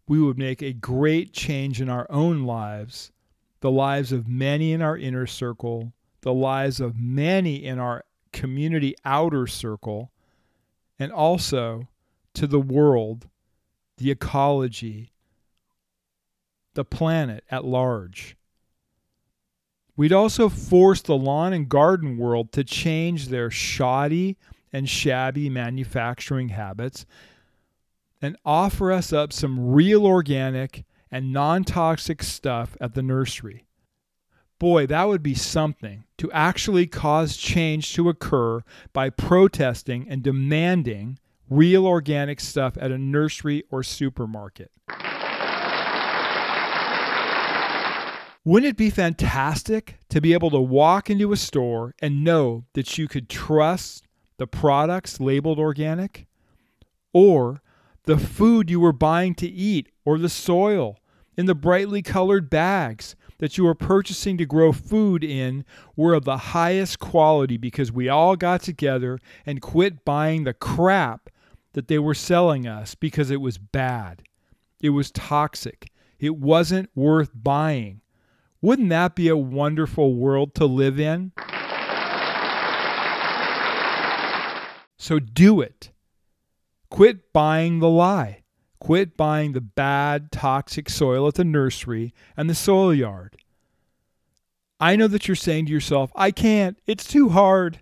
we 0.06 0.20
would 0.20 0.36
make 0.36 0.60
a 0.60 0.72
great 0.72 1.32
change 1.32 1.80
in 1.80 1.88
our 1.88 2.06
own 2.10 2.44
lives, 2.44 3.12
the 3.60 3.70
lives 3.70 4.12
of 4.12 4.28
many 4.28 4.72
in 4.72 4.82
our 4.82 4.96
inner 4.96 5.26
circle, 5.26 5.92
the 6.20 6.34
lives 6.34 6.80
of 6.80 6.98
many 6.98 7.64
in 7.64 7.78
our 7.78 8.04
community 8.32 8.94
outer 9.04 9.46
circle, 9.46 10.10
and 10.98 11.12
also 11.12 11.88
to 12.34 12.46
the 12.46 12.60
world, 12.60 13.28
the 13.98 14.10
ecology, 14.10 15.12
the 16.74 16.84
planet 16.84 17.44
at 17.50 17.64
large. 17.64 18.36
We'd 19.96 20.12
also 20.12 20.48
force 20.48 21.02
the 21.02 21.16
lawn 21.16 21.52
and 21.52 21.68
garden 21.68 22.16
world 22.16 22.52
to 22.52 22.64
change 22.64 23.28
their 23.28 23.50
shoddy 23.50 24.38
and 24.72 24.88
shabby 24.88 25.50
manufacturing 25.50 26.48
habits 26.48 27.04
and 28.22 28.36
offer 28.44 28.90
us 28.90 29.12
up 29.12 29.32
some 29.32 29.72
real 29.72 30.06
organic 30.06 30.84
and 31.10 31.32
non 31.32 31.64
toxic 31.64 32.22
stuff 32.22 32.76
at 32.80 32.94
the 32.94 33.02
nursery. 33.02 33.66
Boy, 34.58 34.86
that 34.86 35.08
would 35.08 35.22
be 35.22 35.34
something 35.34 36.04
to 36.18 36.30
actually 36.32 36.86
cause 36.86 37.36
change 37.36 37.92
to 37.94 38.08
occur 38.08 38.62
by 38.92 39.10
protesting 39.10 40.08
and 40.08 40.22
demanding 40.22 41.18
real 41.50 41.84
organic 41.84 42.40
stuff 42.40 42.78
at 42.80 42.92
a 42.92 42.96
nursery 42.96 43.64
or 43.70 43.82
supermarket. 43.82 44.70
Wouldn't 48.44 48.70
it 48.70 48.76
be 48.76 48.90
fantastic 48.90 49.98
to 50.08 50.20
be 50.20 50.32
able 50.32 50.50
to 50.50 50.60
walk 50.60 51.08
into 51.08 51.32
a 51.32 51.36
store 51.36 51.94
and 52.00 52.24
know 52.24 52.64
that 52.72 52.98
you 52.98 53.06
could 53.06 53.28
trust 53.28 54.04
the 54.36 54.48
products 54.48 55.20
labeled 55.20 55.60
organic? 55.60 56.26
Or 57.12 57.62
the 58.04 58.18
food 58.18 58.68
you 58.68 58.80
were 58.80 58.92
buying 58.92 59.36
to 59.36 59.46
eat, 59.46 59.88
or 60.04 60.18
the 60.18 60.28
soil 60.28 60.98
in 61.36 61.46
the 61.46 61.54
brightly 61.54 62.02
colored 62.02 62.50
bags 62.50 63.14
that 63.38 63.56
you 63.56 63.64
were 63.64 63.74
purchasing 63.74 64.36
to 64.38 64.44
grow 64.44 64.72
food 64.72 65.22
in 65.22 65.64
were 65.96 66.14
of 66.14 66.24
the 66.24 66.36
highest 66.36 66.98
quality 66.98 67.56
because 67.56 67.92
we 67.92 68.08
all 68.08 68.36
got 68.36 68.62
together 68.62 69.18
and 69.46 69.62
quit 69.62 70.04
buying 70.04 70.44
the 70.44 70.54
crap 70.54 71.30
that 71.74 71.88
they 71.88 71.98
were 71.98 72.14
selling 72.14 72.66
us 72.66 72.94
because 72.94 73.30
it 73.30 73.40
was 73.40 73.56
bad. 73.56 74.22
It 74.80 74.90
was 74.90 75.10
toxic. 75.10 75.90
It 76.18 76.36
wasn't 76.36 76.90
worth 76.94 77.30
buying. 77.34 78.01
Wouldn't 78.62 78.90
that 78.90 79.16
be 79.16 79.28
a 79.28 79.36
wonderful 79.36 80.14
world 80.14 80.54
to 80.54 80.64
live 80.64 81.00
in? 81.00 81.32
So 84.96 85.18
do 85.18 85.60
it. 85.60 85.90
Quit 86.88 87.32
buying 87.32 87.80
the 87.80 87.88
lie. 87.88 88.44
Quit 88.78 89.16
buying 89.16 89.52
the 89.52 89.60
bad, 89.60 90.30
toxic 90.30 90.88
soil 90.88 91.26
at 91.26 91.34
the 91.34 91.44
nursery 91.44 92.14
and 92.36 92.48
the 92.48 92.54
soil 92.54 92.94
yard. 92.94 93.36
I 94.78 94.94
know 94.94 95.08
that 95.08 95.26
you're 95.26 95.34
saying 95.34 95.66
to 95.66 95.72
yourself, 95.72 96.12
I 96.14 96.30
can't. 96.30 96.78
It's 96.86 97.06
too 97.06 97.30
hard. 97.30 97.80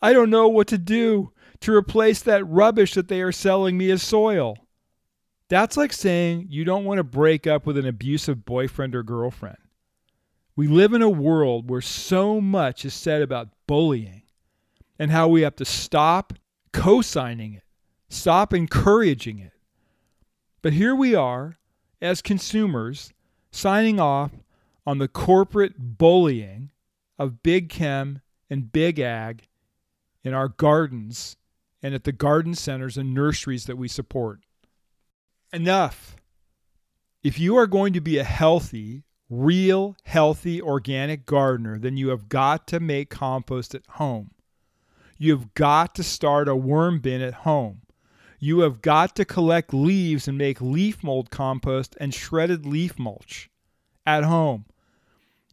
I 0.00 0.12
don't 0.12 0.30
know 0.30 0.48
what 0.48 0.68
to 0.68 0.78
do 0.78 1.32
to 1.60 1.74
replace 1.74 2.22
that 2.22 2.44
rubbish 2.44 2.94
that 2.94 3.08
they 3.08 3.22
are 3.22 3.32
selling 3.32 3.76
me 3.76 3.90
as 3.90 4.02
soil. 4.02 4.56
That's 5.48 5.76
like 5.76 5.92
saying 5.92 6.46
you 6.48 6.64
don't 6.64 6.84
want 6.84 6.98
to 6.98 7.04
break 7.04 7.46
up 7.46 7.66
with 7.66 7.76
an 7.76 7.86
abusive 7.86 8.44
boyfriend 8.44 8.94
or 8.94 9.02
girlfriend. 9.02 9.58
We 10.54 10.68
live 10.68 10.92
in 10.92 11.02
a 11.02 11.08
world 11.08 11.70
where 11.70 11.80
so 11.80 12.40
much 12.40 12.84
is 12.84 12.92
said 12.92 13.22
about 13.22 13.48
bullying 13.66 14.22
and 14.98 15.10
how 15.10 15.28
we 15.28 15.42
have 15.42 15.56
to 15.56 15.64
stop 15.64 16.34
co 16.72 17.00
signing 17.00 17.54
it, 17.54 17.64
stop 18.08 18.52
encouraging 18.52 19.38
it. 19.38 19.52
But 20.60 20.74
here 20.74 20.94
we 20.94 21.14
are 21.14 21.56
as 22.00 22.20
consumers 22.20 23.12
signing 23.50 23.98
off 23.98 24.32
on 24.86 24.98
the 24.98 25.08
corporate 25.08 25.74
bullying 25.78 26.70
of 27.18 27.42
big 27.42 27.68
chem 27.68 28.20
and 28.50 28.72
big 28.72 28.98
ag 28.98 29.48
in 30.22 30.34
our 30.34 30.48
gardens 30.48 31.36
and 31.82 31.94
at 31.94 32.04
the 32.04 32.12
garden 32.12 32.54
centers 32.54 32.96
and 32.96 33.14
nurseries 33.14 33.66
that 33.66 33.76
we 33.78 33.88
support. 33.88 34.40
Enough. 35.52 36.16
If 37.22 37.38
you 37.38 37.56
are 37.56 37.66
going 37.66 37.92
to 37.92 38.00
be 38.00 38.18
a 38.18 38.24
healthy, 38.24 39.04
real, 39.32 39.96
healthy, 40.04 40.60
organic 40.60 41.24
gardener, 41.24 41.78
then 41.78 41.96
you 41.96 42.08
have 42.08 42.28
got 42.28 42.66
to 42.68 42.78
make 42.78 43.08
compost 43.08 43.74
at 43.74 43.86
home. 43.90 44.30
You 45.16 45.34
have 45.36 45.54
got 45.54 45.94
to 45.94 46.02
start 46.02 46.48
a 46.48 46.54
worm 46.54 47.00
bin 47.00 47.22
at 47.22 47.34
home. 47.34 47.80
You 48.38 48.60
have 48.60 48.82
got 48.82 49.16
to 49.16 49.24
collect 49.24 49.72
leaves 49.72 50.28
and 50.28 50.36
make 50.36 50.60
leaf 50.60 51.02
mold 51.02 51.30
compost 51.30 51.96
and 51.98 52.12
shredded 52.12 52.66
leaf 52.66 52.98
mulch 52.98 53.48
at 54.04 54.24
home. 54.24 54.66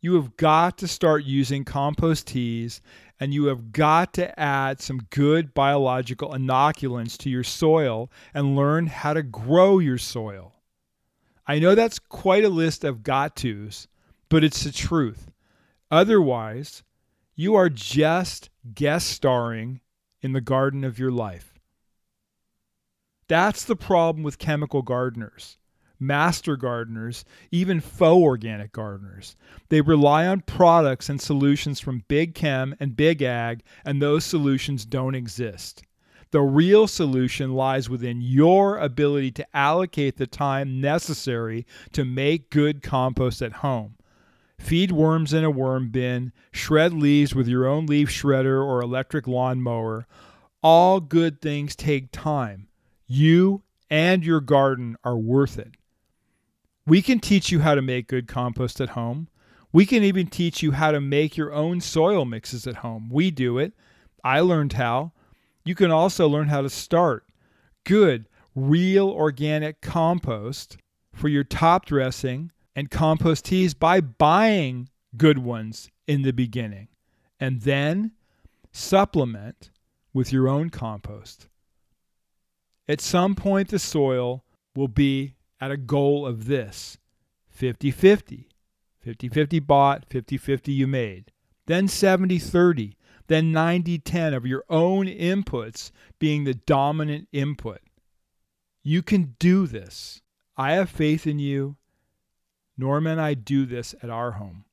You 0.02 0.15
have 0.15 0.36
got 0.36 0.78
to 0.80 0.88
start 0.88 1.24
using 1.24 1.63
compost 1.63 2.28
teas 2.28 2.82
and 3.20 3.34
you 3.34 3.46
have 3.46 3.72
got 3.72 4.13
to 4.15 4.38
add 4.39 4.82
some 4.82 5.08
good 5.10 5.54
biological 5.54 6.32
inoculants 6.32 7.18
to 7.20 7.30
your 7.30 7.44
soil 7.44 8.12
and 8.34 8.56
learn 8.56 8.88
how 8.88 9.13
to 9.13 9.24
grow 9.24 9.80
your 9.80 9.98
soil. 9.98 10.59
I 11.50 11.58
know 11.58 11.74
that's 11.74 11.98
quite 11.98 12.44
a 12.44 12.50
list 12.50 12.84
of 12.84 13.02
got 13.02 13.36
tos, 13.36 13.88
but 14.30 14.44
it's 14.44 14.64
the 14.64 14.72
truth. 14.72 15.32
Otherwise, 15.90 16.84
you 17.36 17.56
are 17.56 17.70
just 17.70 18.52
guest 18.76 19.08
starring 19.10 19.82
in 20.22 20.34
the 20.34 20.42
garden 20.42 20.84
of 20.84 21.00
your 21.00 21.10
life. 21.10 21.60
That's 23.28 23.66
the 23.66 23.76
problem 23.76 24.22
with 24.22 24.38
chemical 24.38 24.84
gardeners, 24.84 25.58
master 26.00 26.56
gardeners, 26.56 27.26
even 27.50 27.80
faux 27.80 28.24
organic 28.24 28.72
gardeners. 28.72 29.36
They 29.70 29.82
rely 29.82 30.28
on 30.28 30.42
products 30.42 31.10
and 31.10 31.20
solutions 31.20 31.80
from 31.80 32.04
big 32.08 32.36
chem 32.36 32.76
and 32.80 32.96
big 32.96 33.24
ag, 33.24 33.64
and 33.84 34.00
those 34.00 34.24
solutions 34.24 34.86
don't 34.86 35.16
exist. 35.16 35.82
The 36.32 36.42
real 36.42 36.88
solution 36.88 37.54
lies 37.54 37.89
within 37.89 38.22
your 38.22 38.78
ability 38.78 39.32
to 39.32 39.56
allocate 39.56 40.18
the 40.18 40.28
time 40.28 40.80
necessary 40.80 41.65
to 41.94 42.06
make 42.06 42.52
good 42.52 42.84
compost 42.84 43.42
at 43.42 43.54
home. 43.54 43.96
Feed 44.60 44.92
worms 44.92 45.34
in 45.34 45.44
a 45.44 45.50
worm 45.50 45.89
bin, 45.89 46.32
shred 46.52 46.94
leaves 46.94 47.34
with 47.34 47.48
your 47.48 47.65
own 47.65 47.88
leaf 47.88 48.10
shredder 48.10 48.63
or 48.63 48.82
electric 48.82 49.28
lawn 49.28 49.62
mower. 49.62 50.06
All 50.62 51.00
good 51.00 51.42
things 51.42 51.76
take 51.76 52.12
time. 52.12 52.68
You 53.08 53.63
and 53.89 54.24
your 54.24 54.42
garden 54.42 54.98
are 55.04 55.18
worth 55.18 55.58
it. 55.58 55.76
We 56.86 57.02
can 57.02 57.20
teach 57.20 57.52
you 57.52 57.62
how 57.62 57.74
to 57.74 57.82
make 57.82 58.08
good 58.08 58.28
compost 58.28 58.80
at 58.82 58.89
home. 58.89 59.30
We 59.72 59.86
can 59.86 60.04
even 60.04 60.28
teach 60.28 60.62
you 60.62 60.74
how 60.74 60.92
to 60.92 61.00
make 61.00 61.38
your 61.38 61.54
own 61.54 61.82
soil 61.82 62.26
mixes 62.26 62.68
at 62.68 62.78
home. 62.78 63.10
We 63.12 63.32
do 63.32 63.58
it. 63.58 63.74
I 64.24 64.42
learned 64.42 64.74
how. 64.74 65.13
You 65.70 65.76
can 65.76 65.92
also 65.92 66.28
learn 66.28 66.48
how 66.48 66.64
to 66.64 66.70
start 66.72 67.28
good, 67.84 68.28
real 68.56 69.08
organic 69.08 69.82
compost 69.82 70.78
for 71.14 71.28
your 71.28 71.44
top 71.44 71.86
dressing 71.86 72.52
and 72.76 72.90
compost 72.90 73.46
teas 73.46 73.76
by 73.76 74.02
buying 74.02 74.90
good 75.16 75.38
ones 75.38 75.92
in 76.08 76.24
the 76.24 76.34
beginning 76.34 76.88
and 77.40 77.62
then 77.62 78.14
supplement 78.72 79.70
with 80.12 80.34
your 80.34 80.48
own 80.48 80.72
compost. 80.72 81.48
At 82.88 83.00
some 83.00 83.36
point, 83.36 83.70
the 83.70 83.78
soil 83.78 84.44
will 84.76 84.88
be 84.88 85.36
at 85.62 85.70
a 85.70 85.78
goal 85.78 86.26
of 86.26 86.48
this 86.48 86.98
50 87.48 87.92
50. 87.92 88.50
50 89.02 89.30
50 89.30 89.60
bought, 89.60 90.04
50 90.10 90.36
50 90.36 90.72
you 90.72 90.88
made. 90.88 91.32
Then 91.68 91.88
70 91.88 92.40
30 92.40 92.96
then 93.30 93.52
90 93.52 94.00
10 94.00 94.34
of 94.34 94.46
your 94.46 94.65
own 94.70 95.06
inputs 95.06 95.92
being 96.18 96.44
the 96.44 96.56
dominant 96.56 97.28
input. 97.32 97.80
You 98.84 99.02
can 99.02 99.36
do 99.39 99.68
this. 99.68 100.22
I 100.58 100.74
have 100.74 100.89
faith 100.89 101.26
in 101.26 101.39
you. 101.39 101.78
Norma 102.78 103.12
and 103.12 103.22
I 103.22 103.36
do 103.36 103.65
this 103.65 103.94
at 104.02 104.10
our 104.10 104.32
home. 104.32 104.65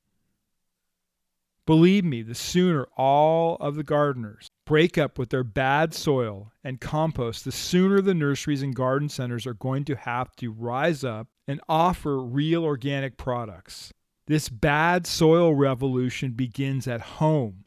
Believe 1.66 2.04
me, 2.04 2.22
the 2.22 2.34
sooner 2.34 2.86
all 2.96 3.56
of 3.56 3.74
the 3.74 3.82
gardeners 3.82 4.48
break 4.64 4.96
up 4.96 5.18
with 5.18 5.30
their 5.30 5.44
bad 5.44 5.92
soil 5.92 6.52
and 6.64 6.80
compost, 6.80 7.44
the 7.44 7.52
sooner 7.52 8.00
the 8.00 8.14
nurseries 8.14 8.62
and 8.62 8.74
garden 8.74 9.08
centers 9.08 9.46
are 9.46 9.54
going 9.54 9.84
to 9.84 9.96
have 9.96 10.34
to 10.36 10.50
rise 10.50 11.04
up 11.04 11.26
and 11.46 11.60
offer 11.68 12.22
real 12.22 12.64
organic 12.64 13.16
products. 13.18 13.92
This 14.28 14.48
bad 14.48 15.06
soil 15.06 15.54
revolution 15.54 16.32
begins 16.32 16.88
at 16.88 17.00
home. 17.00 17.65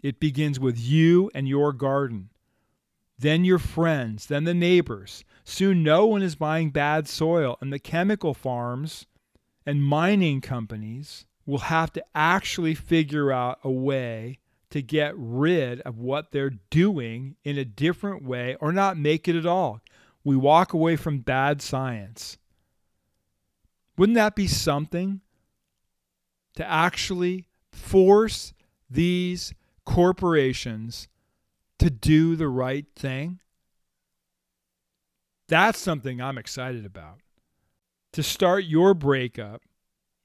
It 0.00 0.20
begins 0.20 0.60
with 0.60 0.78
you 0.78 1.30
and 1.34 1.48
your 1.48 1.72
garden, 1.72 2.30
then 3.18 3.44
your 3.44 3.58
friends, 3.58 4.26
then 4.26 4.44
the 4.44 4.54
neighbors. 4.54 5.24
Soon 5.44 5.82
no 5.82 6.06
one 6.06 6.22
is 6.22 6.36
buying 6.36 6.70
bad 6.70 7.08
soil, 7.08 7.58
and 7.60 7.72
the 7.72 7.78
chemical 7.78 8.32
farms 8.34 9.06
and 9.66 9.82
mining 9.82 10.40
companies 10.40 11.26
will 11.46 11.58
have 11.58 11.92
to 11.94 12.04
actually 12.14 12.74
figure 12.74 13.32
out 13.32 13.58
a 13.64 13.70
way 13.70 14.38
to 14.70 14.82
get 14.82 15.14
rid 15.16 15.80
of 15.80 15.98
what 15.98 16.30
they're 16.30 16.58
doing 16.70 17.36
in 17.42 17.56
a 17.56 17.64
different 17.64 18.22
way 18.22 18.56
or 18.60 18.72
not 18.72 18.98
make 18.98 19.26
it 19.26 19.34
at 19.34 19.46
all. 19.46 19.80
We 20.22 20.36
walk 20.36 20.72
away 20.72 20.96
from 20.96 21.20
bad 21.20 21.62
science. 21.62 22.38
Wouldn't 23.96 24.16
that 24.16 24.36
be 24.36 24.46
something 24.46 25.22
to 26.54 26.68
actually 26.68 27.48
force 27.72 28.52
these 28.90 29.54
corporations 29.88 31.08
to 31.78 31.88
do 31.88 32.36
the 32.36 32.46
right 32.46 32.84
thing. 32.94 33.40
That's 35.48 35.78
something 35.78 36.20
I'm 36.20 36.36
excited 36.36 36.84
about. 36.84 37.20
To 38.12 38.22
start 38.22 38.64
your 38.64 38.92
breakup 38.92 39.62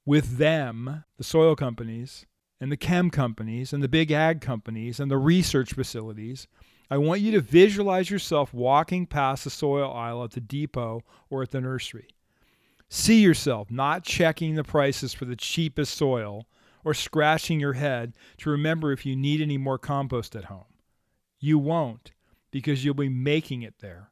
with 0.04 0.36
them, 0.36 1.04
the 1.16 1.24
soil 1.24 1.56
companies, 1.56 2.26
and 2.60 2.70
the 2.70 2.76
chem 2.76 3.08
companies, 3.10 3.72
and 3.72 3.82
the 3.82 3.88
big 3.88 4.10
ag 4.12 4.42
companies, 4.42 5.00
and 5.00 5.10
the 5.10 5.16
research 5.16 5.72
facilities, 5.72 6.46
I 6.90 6.98
want 6.98 7.22
you 7.22 7.32
to 7.32 7.40
visualize 7.40 8.10
yourself 8.10 8.52
walking 8.52 9.06
past 9.06 9.44
the 9.44 9.50
soil 9.50 9.90
aisle 9.90 10.24
at 10.24 10.32
the 10.32 10.40
depot 10.40 11.02
or 11.30 11.42
at 11.42 11.52
the 11.52 11.62
nursery. 11.62 12.08
See 12.90 13.22
yourself 13.22 13.70
not 13.70 14.04
checking 14.04 14.56
the 14.56 14.62
prices 14.62 15.14
for 15.14 15.24
the 15.24 15.36
cheapest 15.36 15.94
soil 15.94 16.46
or 16.84 16.94
scratching 16.94 17.58
your 17.58 17.72
head 17.72 18.14
to 18.38 18.50
remember 18.50 18.92
if 18.92 19.04
you 19.06 19.16
need 19.16 19.40
any 19.40 19.58
more 19.58 19.78
compost 19.78 20.36
at 20.36 20.44
home. 20.44 20.64
You 21.40 21.58
won't 21.58 22.12
because 22.50 22.84
you'll 22.84 22.94
be 22.94 23.08
making 23.08 23.62
it 23.62 23.74
there. 23.80 24.10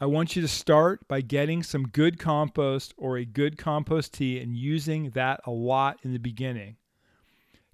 I 0.00 0.06
want 0.06 0.34
you 0.34 0.40
to 0.42 0.48
start 0.48 1.06
by 1.08 1.20
getting 1.20 1.62
some 1.62 1.88
good 1.88 2.18
compost 2.18 2.94
or 2.96 3.18
a 3.18 3.24
good 3.24 3.58
compost 3.58 4.14
tea 4.14 4.38
and 4.38 4.56
using 4.56 5.10
that 5.10 5.40
a 5.44 5.50
lot 5.50 5.98
in 6.02 6.12
the 6.12 6.18
beginning. 6.18 6.76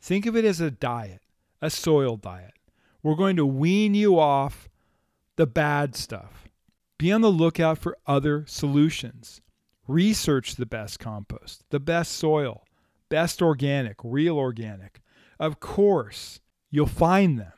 Think 0.00 0.26
of 0.26 0.36
it 0.36 0.44
as 0.44 0.60
a 0.60 0.70
diet, 0.70 1.22
a 1.62 1.70
soil 1.70 2.16
diet. 2.16 2.54
We're 3.02 3.14
going 3.14 3.36
to 3.36 3.46
wean 3.46 3.94
you 3.94 4.18
off 4.18 4.68
the 5.36 5.46
bad 5.46 5.94
stuff. 5.94 6.48
Be 6.98 7.12
on 7.12 7.20
the 7.20 7.30
lookout 7.30 7.78
for 7.78 7.96
other 8.06 8.44
solutions. 8.48 9.40
Research 9.86 10.56
the 10.56 10.66
best 10.66 10.98
compost, 10.98 11.62
the 11.70 11.78
best 11.78 12.12
soil, 12.12 12.65
best 13.08 13.42
organic, 13.42 13.96
real 14.02 14.36
organic. 14.36 15.00
Of 15.38 15.60
course, 15.60 16.40
you'll 16.70 16.86
find 16.86 17.38
them 17.38 17.52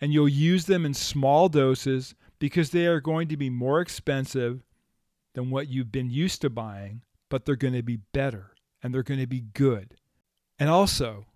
and 0.00 0.12
you'll 0.12 0.28
use 0.28 0.66
them 0.66 0.84
in 0.84 0.94
small 0.94 1.48
doses 1.48 2.14
because 2.38 2.70
they 2.70 2.86
are 2.86 3.00
going 3.00 3.28
to 3.28 3.36
be 3.36 3.50
more 3.50 3.80
expensive 3.80 4.62
than 5.34 5.50
what 5.50 5.68
you've 5.68 5.92
been 5.92 6.10
used 6.10 6.40
to 6.42 6.50
buying, 6.50 7.02
but 7.28 7.44
they're 7.44 7.56
going 7.56 7.74
to 7.74 7.82
be 7.82 8.00
better 8.12 8.54
and 8.82 8.94
they're 8.94 9.02
going 9.02 9.20
to 9.20 9.26
be 9.26 9.40
good. 9.40 9.94
And 10.58 10.68
also, 10.68 11.26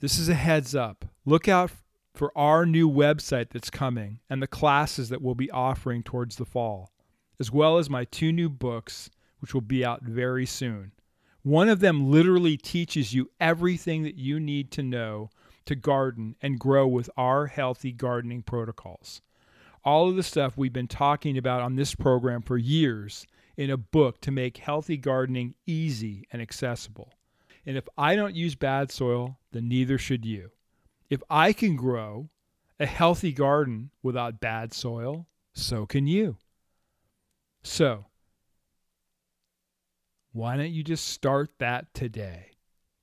this 0.00 0.18
is 0.18 0.28
a 0.28 0.34
heads 0.34 0.74
up. 0.74 1.04
Look 1.24 1.48
out 1.48 1.70
for 2.14 2.36
our 2.36 2.66
new 2.66 2.90
website 2.90 3.50
that's 3.50 3.70
coming 3.70 4.20
and 4.28 4.42
the 4.42 4.46
classes 4.46 5.08
that 5.08 5.22
we'll 5.22 5.34
be 5.34 5.50
offering 5.50 6.02
towards 6.02 6.36
the 6.36 6.44
fall, 6.44 6.90
as 7.40 7.50
well 7.50 7.78
as 7.78 7.88
my 7.88 8.04
two 8.04 8.32
new 8.32 8.48
books, 8.48 9.10
which 9.38 9.54
will 9.54 9.62
be 9.62 9.84
out 9.84 10.02
very 10.02 10.44
soon. 10.44 10.92
One 11.42 11.68
of 11.68 11.80
them 11.80 12.10
literally 12.10 12.56
teaches 12.56 13.12
you 13.12 13.30
everything 13.40 14.04
that 14.04 14.14
you 14.14 14.38
need 14.38 14.70
to 14.72 14.82
know 14.82 15.30
to 15.64 15.74
garden 15.74 16.36
and 16.40 16.58
grow 16.58 16.86
with 16.86 17.10
our 17.16 17.46
healthy 17.46 17.92
gardening 17.92 18.42
protocols. 18.42 19.22
All 19.84 20.08
of 20.08 20.16
the 20.16 20.22
stuff 20.22 20.56
we've 20.56 20.72
been 20.72 20.86
talking 20.86 21.36
about 21.36 21.62
on 21.62 21.74
this 21.74 21.94
program 21.94 22.42
for 22.42 22.56
years 22.56 23.26
in 23.56 23.70
a 23.70 23.76
book 23.76 24.20
to 24.20 24.30
make 24.30 24.56
healthy 24.58 24.96
gardening 24.96 25.54
easy 25.66 26.26
and 26.32 26.40
accessible. 26.40 27.12
And 27.66 27.76
if 27.76 27.88
I 27.98 28.14
don't 28.14 28.36
use 28.36 28.54
bad 28.54 28.90
soil, 28.90 29.38
then 29.50 29.68
neither 29.68 29.98
should 29.98 30.24
you. 30.24 30.50
If 31.10 31.22
I 31.28 31.52
can 31.52 31.76
grow 31.76 32.28
a 32.78 32.86
healthy 32.86 33.32
garden 33.32 33.90
without 34.02 34.40
bad 34.40 34.72
soil, 34.72 35.26
so 35.52 35.86
can 35.86 36.06
you. 36.06 36.36
So, 37.62 38.06
why 40.32 40.56
don't 40.56 40.72
you 40.72 40.82
just 40.82 41.08
start 41.08 41.50
that 41.58 41.92
today? 41.94 42.52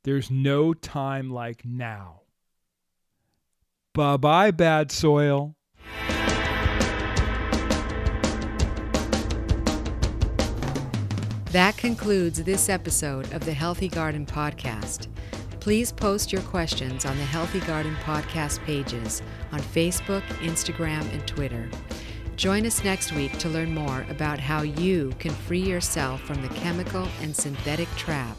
There's 0.04 0.32
no 0.32 0.74
time 0.74 1.30
like 1.30 1.64
now. 1.66 2.22
Bye 3.94 4.18
bye, 4.18 4.52
bad 4.52 4.92
soil. 4.92 5.56
That 11.52 11.78
concludes 11.78 12.44
this 12.44 12.70
episode 12.70 13.34
of 13.34 13.44
the 13.44 13.54
Healthy 13.54 13.90
Garden 13.90 14.26
Podcast. 14.26 15.08
Please 15.60 15.92
post 15.92 16.32
your 16.32 16.44
questions 16.44 17.06
on 17.06 17.18
the 17.18 17.24
Healthy 17.24 17.60
Garden 17.62 17.96
Podcast 18.04 18.64
pages 18.66 19.22
on 19.52 19.60
Facebook, 19.60 20.22
Instagram, 20.42 21.12
and 21.12 21.28
Twitter. 21.28 21.68
Join 22.40 22.66
us 22.66 22.86
next 22.86 23.12
week 23.12 23.38
to 23.40 23.50
learn 23.50 23.74
more 23.74 24.06
about 24.10 24.40
how 24.40 24.62
you 24.62 25.12
can 25.20 25.34
free 25.34 25.60
yourself 25.60 26.22
from 26.22 26.42
the 26.42 26.48
chemical 26.48 27.06
and 27.20 27.36
synthetic 27.36 27.90
trap 27.98 28.38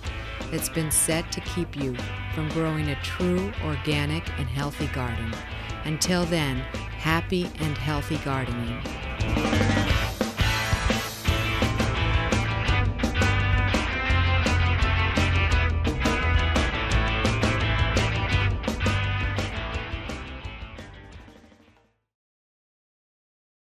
that's 0.51 0.71
been 0.71 0.91
set 0.91 1.31
to 1.33 1.41
keep 1.43 1.77
you 1.77 1.95
from 2.35 2.49
growing 2.49 2.89
a 2.89 3.03
true, 3.03 3.53
organic, 3.63 4.27
and 4.39 4.49
healthy 4.49 4.87
garden. 4.87 5.35
Until 5.85 6.25
then, 6.25 6.61
happy 6.97 7.51
and 7.59 7.77
healthy 7.77 8.17
gardening. 8.25 8.81